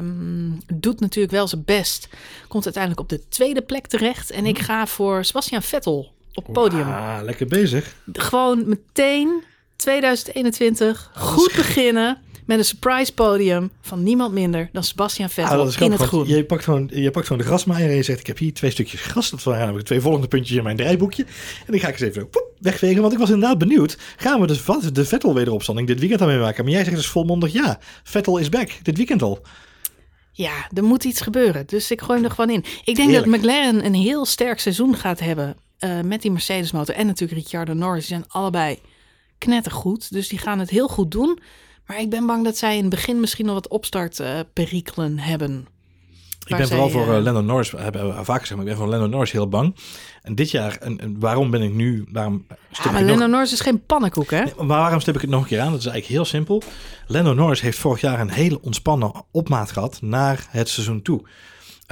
[0.74, 2.08] doet natuurlijk wel zijn best.
[2.48, 4.30] Komt uiteindelijk op de tweede plek terecht.
[4.30, 4.64] En ik hm.
[4.64, 6.88] ga voor Sebastian Vettel op het podium.
[6.88, 7.94] Ah, lekker bezig.
[8.12, 9.42] Gewoon meteen
[9.76, 12.18] 2021 goed beginnen
[12.50, 16.28] met een surprise podium van niemand minder dan Sebastian ah, Vettel ah, in het groen.
[16.28, 18.20] Je pakt, gewoon, je pakt gewoon de grasmaaier en je zegt...
[18.20, 19.30] ik heb hier twee stukjes gras.
[19.30, 21.24] Dat zijn namelijk twee volgende puntjes in mijn draaiboekje.
[21.66, 23.00] En die ga ik eens even poep, wegvegen.
[23.00, 23.98] Want ik was inderdaad benieuwd.
[24.16, 26.64] Gaan we dus wat, de Vettel wederopstanding dit weekend aan maken?
[26.64, 27.78] Maar jij zegt dus volmondig ja.
[28.02, 28.70] Vettel is back.
[28.82, 29.40] Dit weekend al.
[30.32, 31.66] Ja, er moet iets gebeuren.
[31.66, 32.64] Dus ik gooi hem er gewoon in.
[32.84, 35.56] Ik denk dat McLaren een heel sterk seizoen gaat hebben...
[35.84, 36.94] Uh, met die Mercedes motor.
[36.94, 38.06] En natuurlijk Ricciardo Norris.
[38.06, 38.78] Die zijn allebei
[39.38, 40.12] knettergoed.
[40.12, 41.38] Dus die gaan het heel goed doen.
[41.90, 45.66] Maar ik ben bang dat zij in het begin misschien nog wat opstartperikelen uh, hebben.
[46.46, 48.88] Ik ben vooral voor uh, Lennon Norris, hebben we vaak gezegd, maar ik ben voor
[48.88, 49.76] Lennon Norris heel bang.
[50.22, 52.46] En dit jaar, en, en waarom ben ik nu, waarom
[52.84, 54.44] ja, maar Lennon Norris is geen pannenkoek, hè?
[54.56, 55.70] maar waarom stip ik het nog een keer aan?
[55.70, 56.62] Dat is eigenlijk heel simpel.
[57.06, 61.22] Lennon Norris heeft vorig jaar een hele ontspannen opmaat gehad naar het seizoen toe.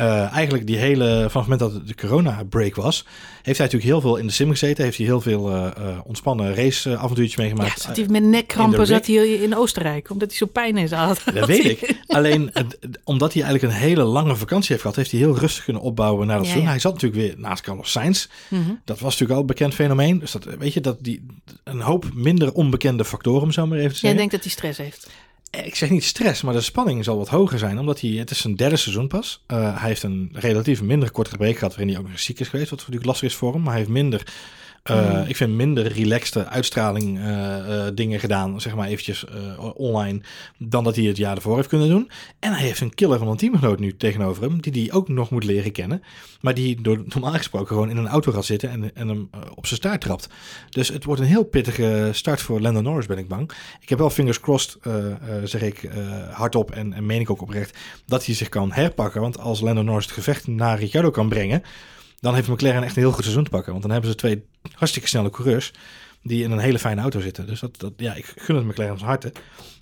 [0.00, 3.04] Uh, eigenlijk die hele, van het moment dat de corona-break was,
[3.42, 4.84] heeft hij natuurlijk heel veel in de sim gezeten.
[4.84, 7.82] Heeft hij heel veel uh, uh, ontspannen race-avontuurtjes meegemaakt.
[7.82, 11.22] Ja, zat hij met nekkrampen zat hij in Oostenrijk, omdat hij zo pijn in had.
[11.34, 12.00] Dat weet ik.
[12.06, 12.52] Alleen,
[13.04, 16.26] omdat hij eigenlijk een hele lange vakantie heeft gehad, heeft hij heel rustig kunnen opbouwen
[16.26, 16.70] naar het ja, seizoen.
[16.70, 18.26] Hij zat natuurlijk weer naast Carlos Sainz.
[18.48, 18.80] Mm -hmm.
[18.84, 20.18] Dat was natuurlijk al een bekend fenomeen.
[20.18, 21.26] Dus dat, weet je, dat die
[21.64, 24.08] een hoop minder onbekende factoren, om zo maar even te zeggen.
[24.08, 25.08] Jij denkt dat hij stress heeft?
[25.50, 27.78] Eh, ik zeg niet stress, maar de spanning zal wat hoger zijn.
[27.78, 29.42] Omdat hij, het is zijn derde seizoen pas.
[29.48, 32.48] Uh, hij heeft een relatief minder korte break gehad waarin hij ook nog ziek is
[32.48, 32.70] geweest.
[32.70, 33.62] Wat natuurlijk lastig is voor hem.
[33.62, 34.22] Maar hij heeft minder
[34.90, 39.24] uh, Ik vind minder relaxte uitstraling uh, uh, dingen gedaan, zeg maar eventjes
[39.74, 40.20] online,
[40.58, 42.10] dan dat hij het jaar ervoor heeft kunnen doen.
[42.38, 45.30] En hij heeft een killer van een teamgenoot nu tegenover hem, die hij ook nog
[45.30, 46.02] moet leren kennen.
[46.40, 49.66] Maar die door, normaal gesproken gewoon in een auto gaat zitten en, en hem op
[49.66, 50.28] zijn staart trapt.
[50.70, 53.50] Dus het wordt een heel pittige start voor Lando Norris, ben ik bang.
[53.80, 54.76] Ik heb wel fingers crossed,
[55.44, 55.90] zeg ik
[56.30, 59.20] hardop en, en meen ik ook oprecht, dat hij zich kan herpakken.
[59.20, 61.62] Want als Lando Norris het gevecht naar Ricciardo kan brengen,
[62.20, 63.70] dan heeft McLaren echt een heel goed seizoen te pakken.
[63.70, 65.72] Want dan hebben ze twee hartstikke snelle coureurs
[66.22, 67.46] die in een hele fijne auto zitten.
[67.46, 69.32] Dus dat, dat ja, ik gun het McLaren van harte.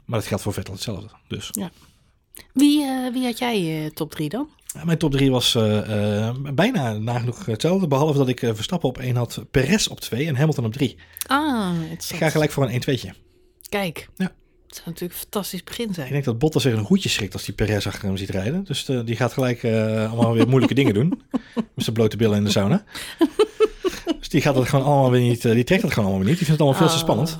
[0.05, 1.09] Maar dat geldt voor Vettel hetzelfde.
[1.28, 1.49] Dus.
[1.53, 1.70] Ja.
[2.53, 4.49] Wie, uh, wie had jij uh, top 3 dan?
[4.84, 7.89] Mijn top 3 was uh, bijna nagenoeg hetzelfde.
[7.89, 10.99] Behalve dat ik Verstappen op 1 had, Perez op 2 en Hamilton op 3.
[11.26, 13.11] Ah, ik ga gelijk voor een 1-2'tje.
[13.68, 14.09] Kijk.
[14.16, 14.32] Ja.
[14.76, 16.06] Zou natuurlijk een fantastisch begin zijn.
[16.06, 18.64] Ik denk dat Bottas zich een hoedje schrikt als die Perez achter hem ziet rijden.
[18.64, 21.08] Dus uh, die gaat gelijk uh, allemaal weer moeilijke dingen doen.
[21.74, 22.84] Met zijn blote billen in de sauna.
[24.18, 26.34] Dus Die gaat het gewoon allemaal weer niet, eh, die trekt het gewoon allemaal weer
[26.34, 26.38] niet.
[26.38, 27.08] Die vindt het allemaal veel te Oh.
[27.08, 27.38] spannend.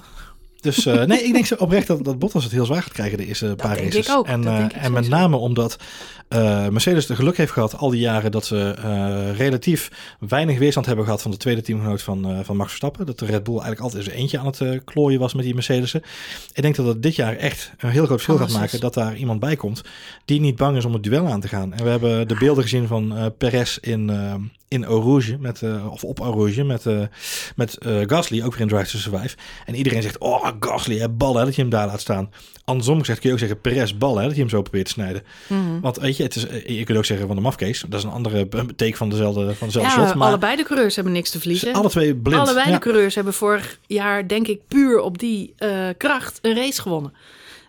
[0.61, 3.27] Dus eh, nee, ik denk oprecht dat, dat Bottas het heel zwaar gaat krijgen de
[3.27, 4.07] eerste paar denk races.
[4.07, 5.77] ik ook, En, dat eh, denk ik en met name omdat
[6.29, 8.71] eh, Mercedes de geluk heeft gehad al die jaren dat ze
[9.37, 13.07] relatief weinig weerstand hebben gehad van de tweede teamgenoot van, van Max Verstappen.
[13.07, 16.03] Dat de Red Bull eigenlijk altijd eens eentje aan het klooien was met die Mercedes'en.
[16.53, 19.17] Ik denk dat het dit jaar echt een heel groot verschil gaat maken dat daar
[19.17, 19.83] iemand bij komt
[20.25, 21.75] die niet bang is om het duel aan te gaan.
[21.75, 24.11] En we hebben de beelden gezien van Perez in,
[24.69, 27.01] in Eau Rouge, met, eh, of op Eau Rouge, met, eh,
[27.57, 29.37] met eh, Gasly, ook weer in Drive to Survive.
[29.65, 32.31] En iedereen zegt, oh Gasly, hè, ballen hè, dat je hem daar laat staan.
[32.65, 34.91] Andersom gezegd kun je ook zeggen, Perez, ballen hè, dat je hem zo probeert te
[34.91, 35.23] snijden.
[35.47, 35.81] Mhm.
[35.81, 37.85] Want weet je, het is, je kunt ook zeggen van de mafkees.
[37.89, 40.15] Dat is een andere teken van dezelfde, van dezelfde Ja, soort.
[40.15, 41.73] Maar allebei de coureurs hebben niks te ze verliezen.
[41.73, 42.41] alle twee blind.
[42.41, 42.73] Allebei Ja.
[42.73, 45.55] de coureurs hebben vorig jaar, denk ik, puur op die
[45.97, 47.13] kracht een race gewonnen.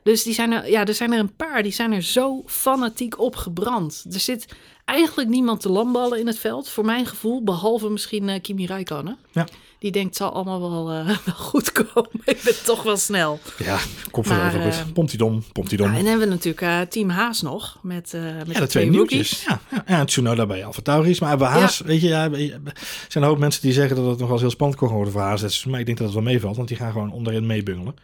[0.04, 3.20] Dus die zijn er, ja, er zijn er een paar die zijn er zo fanatiek
[3.20, 4.06] op gebrand.
[4.12, 4.46] Er zit
[4.88, 9.18] eigenlijk niemand te lamballen in het veld, voor mijn gevoel, behalve misschien eh, Kimi Räikkönen.
[9.32, 9.48] Ja.
[9.80, 12.10] Die denkt, het zal allemaal wel, eh, wel goed komen.
[12.26, 13.40] Ik ben toch wel snel.
[13.58, 13.78] Ja,
[14.12, 14.94] komt wel over goed.
[14.94, 15.88] Pomtidom, pomtidom.
[15.88, 18.12] Ja, en dan hebben we natuurlijk eh, Team Haas nog, met,
[18.46, 19.44] met Ja, de twee nieuwtjes.
[19.44, 21.20] Ja, ja, ja, en Tsunoda bij Alfa Tauris.
[21.20, 22.40] Maar bij Haas, weet je, ja, er
[23.08, 25.14] zijn een hoop mensen die zeggen dat het nog wel eens heel spannend kon worden
[25.14, 25.66] voor Haas.
[25.66, 27.96] Maar ik denk dat het wel meevalt, want die gaan gewoon onderin meebungelen.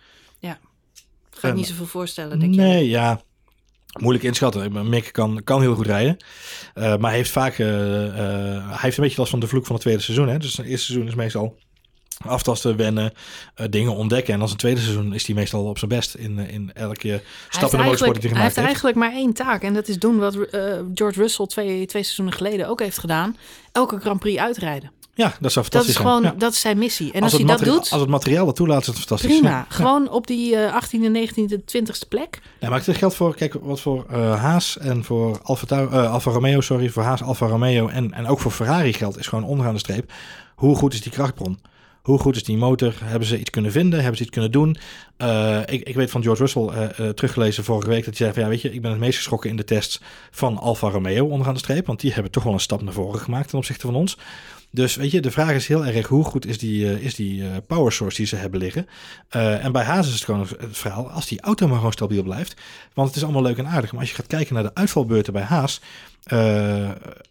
[1.35, 2.61] Ga ik En- niet zoveel voorstellen, denk je?
[2.61, 3.21] Nee, ja.
[3.99, 4.89] Moeilijk inschatten.
[4.89, 6.17] Mick kan, kan heel goed rijden.
[6.73, 9.65] Eh, maar hij heeft vaak eh, eh, hij heeft een beetje last van de vloek
[9.65, 10.27] van het tweede seizoen.
[10.27, 10.37] Hè?
[10.37, 11.57] Dus het eerste seizoen is meestal
[12.17, 13.13] aftasten, wennen,
[13.69, 14.33] dingen ontdekken.
[14.33, 17.21] En als een tweede seizoen is hij meestal op zijn best in, in elke Hij
[17.49, 18.67] stap in de motorsport die hij hij gemaakt heeft heeft.
[18.67, 19.63] eigenlijk maar één taak.
[19.63, 20.33] En dat is doen wat
[20.93, 23.37] George Russell twee, twee seizoenen geleden ook heeft gedaan.
[23.71, 24.91] Elke Grand Prix uitrijden.
[25.15, 26.33] Ja, dat zou Dat fantastisch is gewoon, zijn.
[26.33, 26.39] Ja.
[26.39, 27.11] dat is zijn missie.
[27.11, 29.29] En als, het hij dat doet, Als het materiaal dat toelaat, is het fantastisch.
[29.39, 29.49] prima.
[29.49, 29.65] Ja.
[29.69, 32.41] Gewoon op die eh 18e, 19e, 20e plek.
[32.59, 36.11] Ja, maar het geldt voor, kijk, wat voor eh, Haas en voor Alfa, Tau- eh,
[36.11, 39.43] Alfa Romeo, sorry, voor Haas, Alfa Romeo en, en ook voor Ferrari geldt, is gewoon
[39.43, 40.11] onderaan de streep.
[40.55, 41.59] Hoe goed is die krachtbron?
[42.01, 42.93] Hoe goed is die motor?
[43.03, 43.99] Hebben ze iets kunnen vinden?
[43.99, 44.77] Hebben ze iets kunnen doen?
[45.17, 48.49] Eh, ik, ik weet van George Russell, teruggelezen vorige week, dat hij zei van ja,
[48.49, 50.01] weet je, ik ben het meest geschrokken in de tests
[50.31, 53.19] van Alfa Romeo onderaan de streep, want die hebben toch wel een stap naar voren
[53.19, 54.17] gemaakt ten opzichte van ons.
[54.75, 57.43] Dus weet je, de vraag is heel erg hoe goed is die, eh, is die
[57.43, 58.87] eh, power source die ze hebben liggen.
[59.29, 62.23] Eh, en bij Haas is het gewoon het verhaal, als die auto maar gewoon stabiel
[62.23, 62.61] blijft.
[62.93, 63.91] Want het is allemaal leuk en aardig.
[63.91, 65.81] Maar als je gaat kijken naar de uitvalbeurten bij Haas.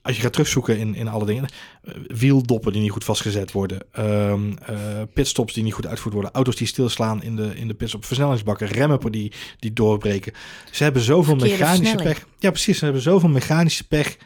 [0.03, 1.49] als je gaat terugzoeken in, in alle dingen.
[1.85, 3.79] eh, wieldoppen die niet goed vastgezet worden.
[3.93, 4.77] ehm, eh,
[5.13, 6.33] pitstops die niet goed uitgevoerd worden.
[6.33, 8.67] Auto's die stilslaan in de, in de pits op versnellingsbakken.
[8.67, 10.33] Remmen die, die doorbreken.
[10.71, 12.27] Ze hebben zoveel Verkeerde mechanische pech.
[12.39, 12.79] Ja, precies.
[12.79, 14.17] Ze hebben zoveel mechanische pech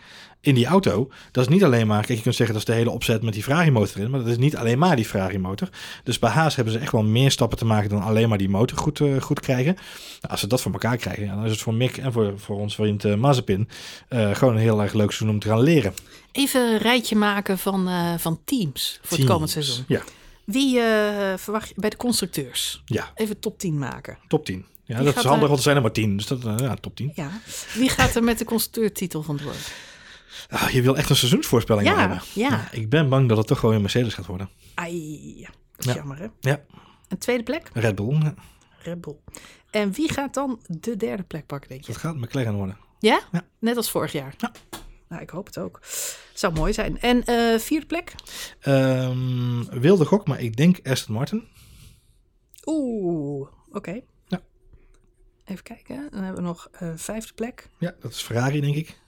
[0.40, 1.10] in die auto.
[1.30, 3.34] Dat is niet alleen maar, kijk, je kunt zeggen dat is de hele opzet met
[3.34, 5.68] die Ferrari motor in, maar dat is niet alleen maar die Ferrari motor.
[6.04, 8.48] Dus bij Haas hebben ze echt wel meer stappen te maken dan alleen maar die
[8.48, 9.74] motor goed, eh, goed krijgen.
[9.74, 12.32] Nou, als ze dat voor elkaar krijgen, ja, dan is het voor Mick en voor,
[12.36, 13.68] voor ons vriend eh, Mazepin
[14.08, 15.94] eh, gewoon een heel erg leuk seizoen om te gaan leren.
[16.32, 19.84] Even een rijtje maken van, van teams voor het komend seizoen.
[19.88, 20.02] Ja,
[20.44, 20.80] Wie
[21.36, 22.82] verwacht je bij de constructeurs?
[22.84, 24.18] ja, Even top 10 maken.
[24.28, 24.64] top 10.
[24.84, 26.16] Ja, Wie dat is handig, want er zijn er maar 10.
[26.16, 27.12] Dus dat, ja, top 10.
[27.14, 27.30] Ja.
[27.74, 29.54] Wie gaat er met de constructeurtitel vandoor?
[30.48, 32.20] Ah, je wil echt een seizoensvoorspelling Ja, hebben.
[32.34, 32.72] ja.
[32.72, 34.48] Ik ben bang dat het toch gewoon een Mercedes gaat worden.
[34.74, 35.40] Ai,
[35.76, 35.94] dat is Ja.
[35.94, 36.26] jammer hè?
[36.40, 36.64] Ja,
[37.08, 37.70] Een tweede plek?
[37.72, 38.12] Red Bull.
[38.18, 38.34] ja,
[38.78, 39.16] Red Bull.
[39.70, 41.92] En wie gaat dan de derde plek pakken, denk je?
[41.92, 42.76] Dat gaat McLaren worden.
[42.98, 43.20] Ja?
[43.32, 43.42] Ja.
[43.58, 44.34] Net als vorig jaar?
[44.38, 44.52] Ja.
[45.08, 45.80] Nou, ik hoop het ook.
[46.34, 47.00] Zou mooi zijn.
[47.00, 48.14] En eh, vierde plek?
[48.60, 51.44] Ehm, wilde gok, maar ik denk Aston Martin.
[52.64, 54.00] Oeh, oké.
[54.26, 54.40] Ja.
[55.44, 56.08] Even kijken.
[56.10, 57.70] Dan hebben we nog eh, vijfde plek.
[57.78, 58.98] Ja, dat is Ferrari, denk ik.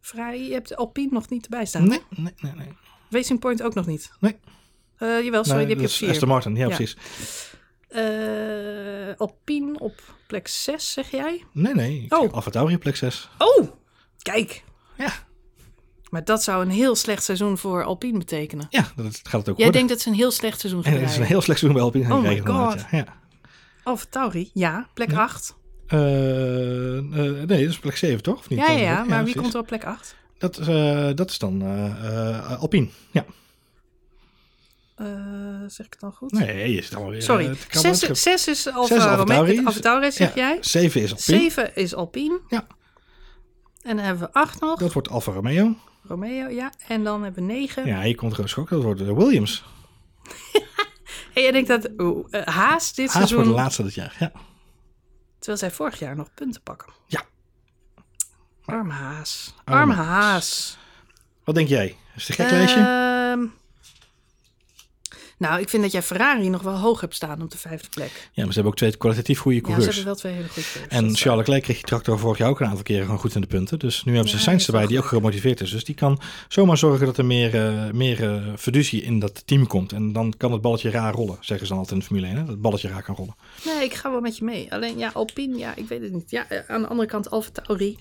[0.00, 1.88] Vrij, je hebt Alpine nog niet erbij staan.
[1.88, 2.52] Nee, nee, nee.
[2.56, 2.68] nee.
[3.10, 4.10] Racing Point ook nog niet.
[4.20, 4.36] Nee.
[4.96, 6.08] Eh, jawel, sorry, Nee, die heb je op is vier.
[6.10, 6.74] Aston Martin, ja, Ja.
[6.76, 6.96] precies.
[7.88, 11.44] Eh, Alpine op plek 6, zeg jij?
[11.52, 12.02] Nee, nee.
[12.02, 12.32] Ik Oh.
[12.32, 13.28] Alfa Tauri op plek 6.
[13.38, 13.66] Oh,
[14.18, 14.64] kijk.
[14.96, 15.12] Ja.
[16.10, 18.66] Maar dat zou een heel slecht seizoen voor Alpine betekenen.
[18.70, 19.72] Ja, dat gaat het ook Jij worden.
[19.72, 21.82] denkt dat ze een heel slecht seizoen gaan het is een heel slecht seizoen bij
[21.82, 22.80] Alpine Oh my God.
[22.90, 22.96] Ja.
[22.98, 23.06] Ja.
[23.82, 25.22] Alfa Tauri, ja, plek Ja.
[25.22, 25.56] 8.
[25.90, 28.38] Eh, eh, nee, dat is plek 7, toch?
[28.38, 28.58] Of niet?
[28.58, 30.16] Ja, ja, maar wie komt er op plek 8?
[30.38, 31.62] Dat is, eh, dat is dan
[32.58, 32.88] Alpine.
[33.10, 33.24] Ja.
[35.00, 35.06] Eh,
[35.66, 36.32] zeg ik het dan goed?
[36.32, 37.22] Nee, je zit allemaal weer...
[37.22, 37.96] Sorry, eh, te krabbelen.
[37.96, 39.64] 6 is Zes is Alfa Romeo.
[39.64, 40.58] Alfa zeg Ja, jij?
[40.60, 41.38] 7 is Alpine.
[41.38, 42.40] 7 is Alpine.
[42.48, 42.66] Ja.
[43.82, 44.78] En dan hebben we 8 nog.
[44.78, 45.74] Dat wordt Alfa Romeo.
[46.02, 46.72] Romeo, ja.
[46.88, 47.86] En dan hebben we 9.
[47.86, 48.68] Ja, hier komt gewoon schok.
[48.68, 49.64] Dat wordt Williams.
[51.34, 53.44] En jij denkt dat eh, Haas dit Haas wordt seizoen...
[53.44, 54.16] de laatste dit jaar.
[54.18, 54.32] Ja.
[55.40, 56.92] Terwijl zij vorig jaar nog punten pakken.
[57.06, 57.22] Ja.
[58.64, 59.54] Arme Haas.
[59.64, 60.78] Arme Arme Haas.
[61.44, 61.96] Wat denk jij?
[62.16, 63.50] Is het een gek lijstje?
[65.40, 68.10] Nou, ik vind dat jij Ferrari nog wel hoog hebt staan op de vijfde plek.
[68.32, 69.96] Ja, maar ze hebben ook twee kwalitatief goede Ja, ze coureurs.
[69.96, 70.92] hebben wel twee hele goede coureurs.
[70.96, 73.40] en Charles Leclerc kreeg die tractor vorig jaar ook een aantal keren gewoon goed in
[73.40, 73.78] de punten.
[73.78, 75.70] Dus nu hebben ze Ja, Sainz erbij, die ook gemotiveerd is.
[75.70, 79.92] Dus die kan zomaar zorgen dat er meer, eh, meer fiducie in dat team komt.
[79.92, 82.34] En dan kan het balletje raar rollen, zeggen ze dan altijd in de Formule 1.
[82.36, 82.40] Hè?
[82.42, 83.36] Dat het balletje raar kan rollen.
[83.64, 84.72] Nee, ik ga wel met je mee.
[84.72, 86.30] Alleen ja, Alpine, ja, ik weet het niet.
[86.30, 87.98] Ja, eh, aan de andere kant Alfa Tauri.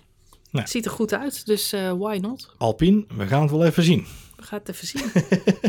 [0.52, 0.68] Nee.
[0.68, 2.54] Ziet er goed uit, dus why not?
[2.58, 4.06] Alpine, we gaan het wel even zien.
[4.42, 5.04] Gaan het even zien.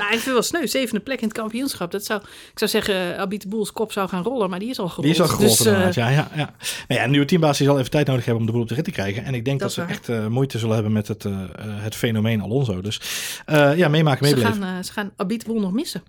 [0.01, 0.67] nou, ik vind wel sneu.
[0.67, 1.91] Zevende plek in het kampioenschap.
[1.91, 2.21] Dat zou,
[2.53, 5.07] ik zou zeggen, Abit de Boels kop zou gaan rollen, maar die is al gerold.
[5.07, 6.09] Die is al gerold Dus, eh, ja.
[6.09, 6.55] ja, ja.
[6.89, 8.69] Nou ja, een nieuwe teambaas die zal even tijd nodig hebben om de boel op
[8.69, 9.25] de rit te krijgen.
[9.25, 11.49] En ik denk dat, Dat ze echt eh, moeite zullen hebben met het, eh, eh,
[11.59, 12.81] het fenomeen Alonso.
[12.81, 13.01] Dus
[13.47, 14.63] eh, ja, meemaken, ze, meebeleven.
[14.63, 16.03] gaan, eh, ze gaan Abit Boel nog missen.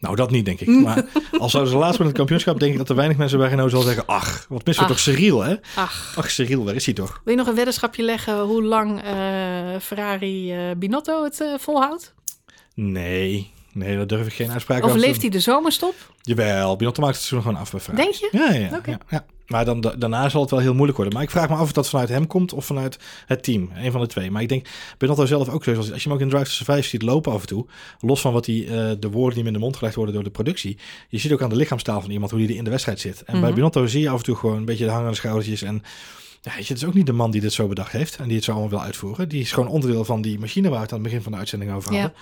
[0.00, 0.68] Nou, dat niet, denk ik.
[0.68, 1.04] Maar
[1.38, 3.70] als zouden ze laatst met het kampioenschap, denk ik dat er weinig mensen bij Renault
[3.70, 4.06] zullen zeggen...
[4.06, 5.54] Ach, wat missen we toch Cyril, hè?
[5.74, 7.20] Ach, Ach, Cyril, waar is hij toch?
[7.24, 9.14] wil je nog een weddenschapje leggen hoe lang eh,
[9.80, 12.14] Ferrari eh, Binotto het eh, volhoudt?
[12.74, 15.94] Nee, nee, daar durf ik geen uitspraak Of over te leeft hij de zomerstop?
[16.22, 18.02] Jawel, Binotto maakt het seizoen gewoon af bij Ferrari.
[18.02, 18.38] Denk je?
[18.38, 18.76] Ja, ja.
[18.76, 18.90] Oké.
[18.90, 19.24] ja, ja.
[19.50, 21.14] Maar dan, da- daarna zal het wel heel moeilijk worden.
[21.14, 23.70] Maar ik vraag me af of dat vanuit hem komt of vanuit het team.
[23.74, 24.30] Een van de twee.
[24.30, 24.66] Maar ik denk,
[24.98, 25.74] Binotto zelf ook zo.
[25.74, 27.66] Als je hem ook in Drive to Survive ziet lopen af en toe.
[28.00, 30.24] Los van wat die, eh, de woorden die hem in de mond gelegd worden door
[30.24, 30.78] de productie.
[31.08, 33.22] Je ziet ook aan de lichaamstaal van iemand hoe die in de wedstrijd zit.
[33.24, 33.54] En bij Mhm.
[33.54, 35.62] Binotto zie je af en toe gewoon een beetje de hangende schoudertjes.
[35.62, 35.82] En
[36.40, 38.16] ja, weet je, het is ook niet de man die dit zo bedacht heeft.
[38.16, 39.28] En die het zo allemaal wil uitvoeren.
[39.28, 41.38] Die is gewoon onderdeel van die machine waar we het aan het begin van de
[41.38, 42.12] uitzending over hadden.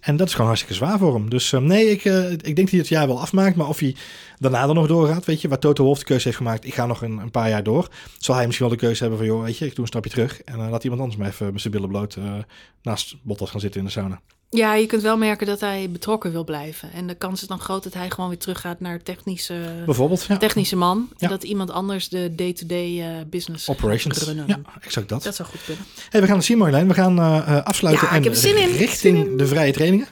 [0.00, 1.30] En dat is gewoon hartstikke zwaar voor hem.
[1.30, 3.56] Dus eh, nee, ik, eh, ik denk dat hij het jaar wel afmaakt.
[3.56, 3.96] Maar of hij
[4.38, 6.86] daarna er nog doorgaat, weet je, waar Toto Wolff de keuze heeft gemaakt, ik ga
[6.86, 7.88] nog een, een paar jaar door,
[8.18, 10.10] zal hij misschien wel de keuze hebben van, joh, weet je, ik doe een stapje
[10.10, 12.34] terug en eh, laat iemand anders maar even met zijn billen bloot eh,
[12.82, 14.20] naast Bottas gaan zitten in de sauna.
[14.50, 16.92] Ja, je kunt wel merken dat hij betrokken wil blijven.
[16.92, 20.36] En de kans is dan groot dat hij gewoon weer teruggaat naar technische, Bijvoorbeeld, ja.
[20.36, 21.08] technische man.
[21.10, 21.14] Ja.
[21.18, 24.22] En dat iemand anders de day-to-day eh, business Operations.
[24.22, 24.44] runnen.
[24.48, 25.22] Ja, exact dat.
[25.22, 25.84] Dat zou goed kunnen.
[26.08, 26.88] Hey, we gaan het zien, Marjolein.
[26.88, 28.76] We gaan eh, afsluiten Ja, en ik heb zin in.
[28.76, 30.06] richting de vrije trainingen.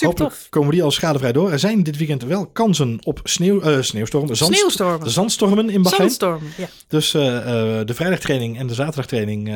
[0.00, 1.50] Hopelijk komen die al schadevrij door.
[1.52, 5.10] Er zijn dit weekend wel kansen op sneeuw, eh, sneeuwstormen, zand, Sneeuwstormen.
[5.10, 6.00] zandstormen in Bahrein.
[6.10, 6.68] Zandstorm, ja.
[6.88, 7.22] Dus eh,
[7.84, 9.52] de vrijdagtraining en de zaterdagtraining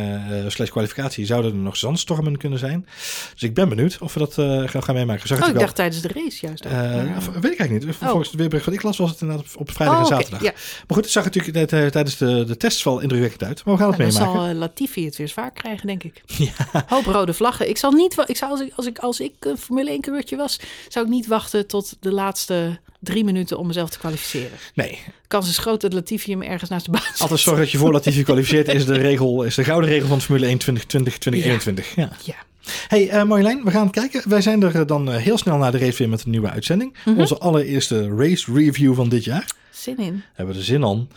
[0.48, 2.86] slash kwalificatie zouden er nog zandstormen kunnen zijn.
[3.32, 4.34] Dus ik ben benieuwd of we dat
[4.70, 5.28] gaan, gaan meemaken.
[5.28, 6.66] Zag Oh, ik natuurlijk dacht tijdens de race juist.
[6.66, 7.16] ook.
[7.16, 7.96] of- weet ik eigenlijk niet.
[7.96, 10.14] Volgens het weerbericht wat ik las was het inderdaad op, op vrijdag oh, en oké,
[10.14, 10.42] zaterdag.
[10.42, 13.64] Ja, Maar goed, het zag natuurlijk tijd- tijd- tijdens de, de tests wel indrukwekkend uit.
[13.64, 14.48] Maar we gaan het Nou, dan meemaken.
[14.50, 16.22] zal Latifi het weer zwaar krijgen, denk ik.
[16.86, 17.68] Hoop rode vlaggen.
[17.68, 20.24] Ik zal niet, ik zou als ik als ik als ik een Formule 1 coureur
[20.36, 24.58] was, zou ik niet wachten tot de laatste drie minuten om mezelf te kwalificeren.
[24.74, 27.20] Nee, Kans is groot dat Latifi hem ergens naast de baan zet.
[27.20, 30.20] altijd zorg dat je voor Latifi kwalificeert is de regel, is de gouden regel van
[30.20, 31.94] Formule 1 2020 2021.
[31.94, 32.10] Ja.
[32.24, 32.46] Ja.
[32.88, 34.28] Hey eh, Marjolein, we gaan kijken.
[34.28, 36.50] Wij zijn er eh, dan eh, heel snel na de race weer met een nieuwe
[36.50, 36.96] uitzending.
[37.04, 37.18] Mhm.
[37.18, 39.46] Onze allereerste race review van dit jaar.
[39.70, 40.22] Zin in.
[40.34, 41.08] Hebben we er zin aan.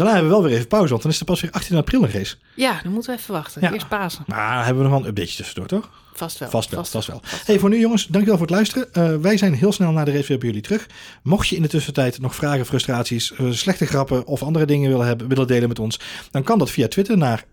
[0.00, 2.02] Daarna hebben we wel weer even pauze, want dan is er pas weer 18 april
[2.02, 2.36] een race.
[2.54, 3.62] Ja, dan moeten we even wachten.
[3.62, 3.72] Ja.
[3.72, 4.24] Eerst Pasen.
[4.26, 5.90] Maar hebben we nog wel een updateje tussendoor, toch?
[6.14, 6.50] Vast wel.
[6.50, 7.20] Vast wel, vast wel.
[7.22, 8.92] vast Hey, voor nu jongens, dankjewel voor het luisteren.
[8.92, 10.86] Eh, wij zijn heel snel na de race weer bij jullie terug.
[11.22, 15.06] Mocht je in de tussentijd nog vragen, frustraties, eh, slechte grappen of andere dingen willen,
[15.06, 17.44] hebben, willen delen met ons, dan kan dat via Twitter naar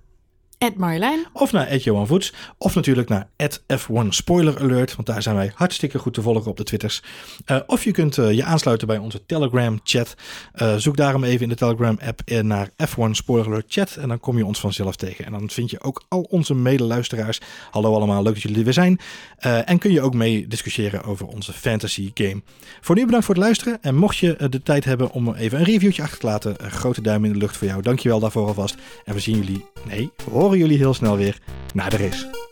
[0.58, 1.26] Ed Marjolein.
[1.34, 3.28] of naar Johan Voets of natuurlijk naar
[3.74, 7.04] F1 Spoiler Alert, want daar zijn wij hartstikke goed te volgen op de Twitters.
[7.46, 10.16] Eh, of je kunt eh, je aansluiten bij onze Telegram chat.
[10.54, 14.20] Eh, zoek daarom even in de Telegram app naar F1 Spoiler Alert chat en dan
[14.20, 15.26] kom je ons vanzelf tegen.
[15.26, 17.40] En dan vind je ook al onze medeluisteraars.
[17.72, 19.00] Hallo allemaal, leuk dat jullie er weer zijn.
[19.66, 22.42] En kun je ook mee discussiëren over onze fantasy game.
[22.82, 25.66] Voor nu bedankt voor het luisteren en mocht je de tijd hebben om even een
[25.66, 27.82] reviewtje achter te laten, grote duim in de lucht voor jou.
[27.82, 28.76] Dankjewel daarvoor alvast.
[29.06, 31.40] En we zien jullie, nee, we horen jullie heel snel weer
[31.74, 32.47] na de race.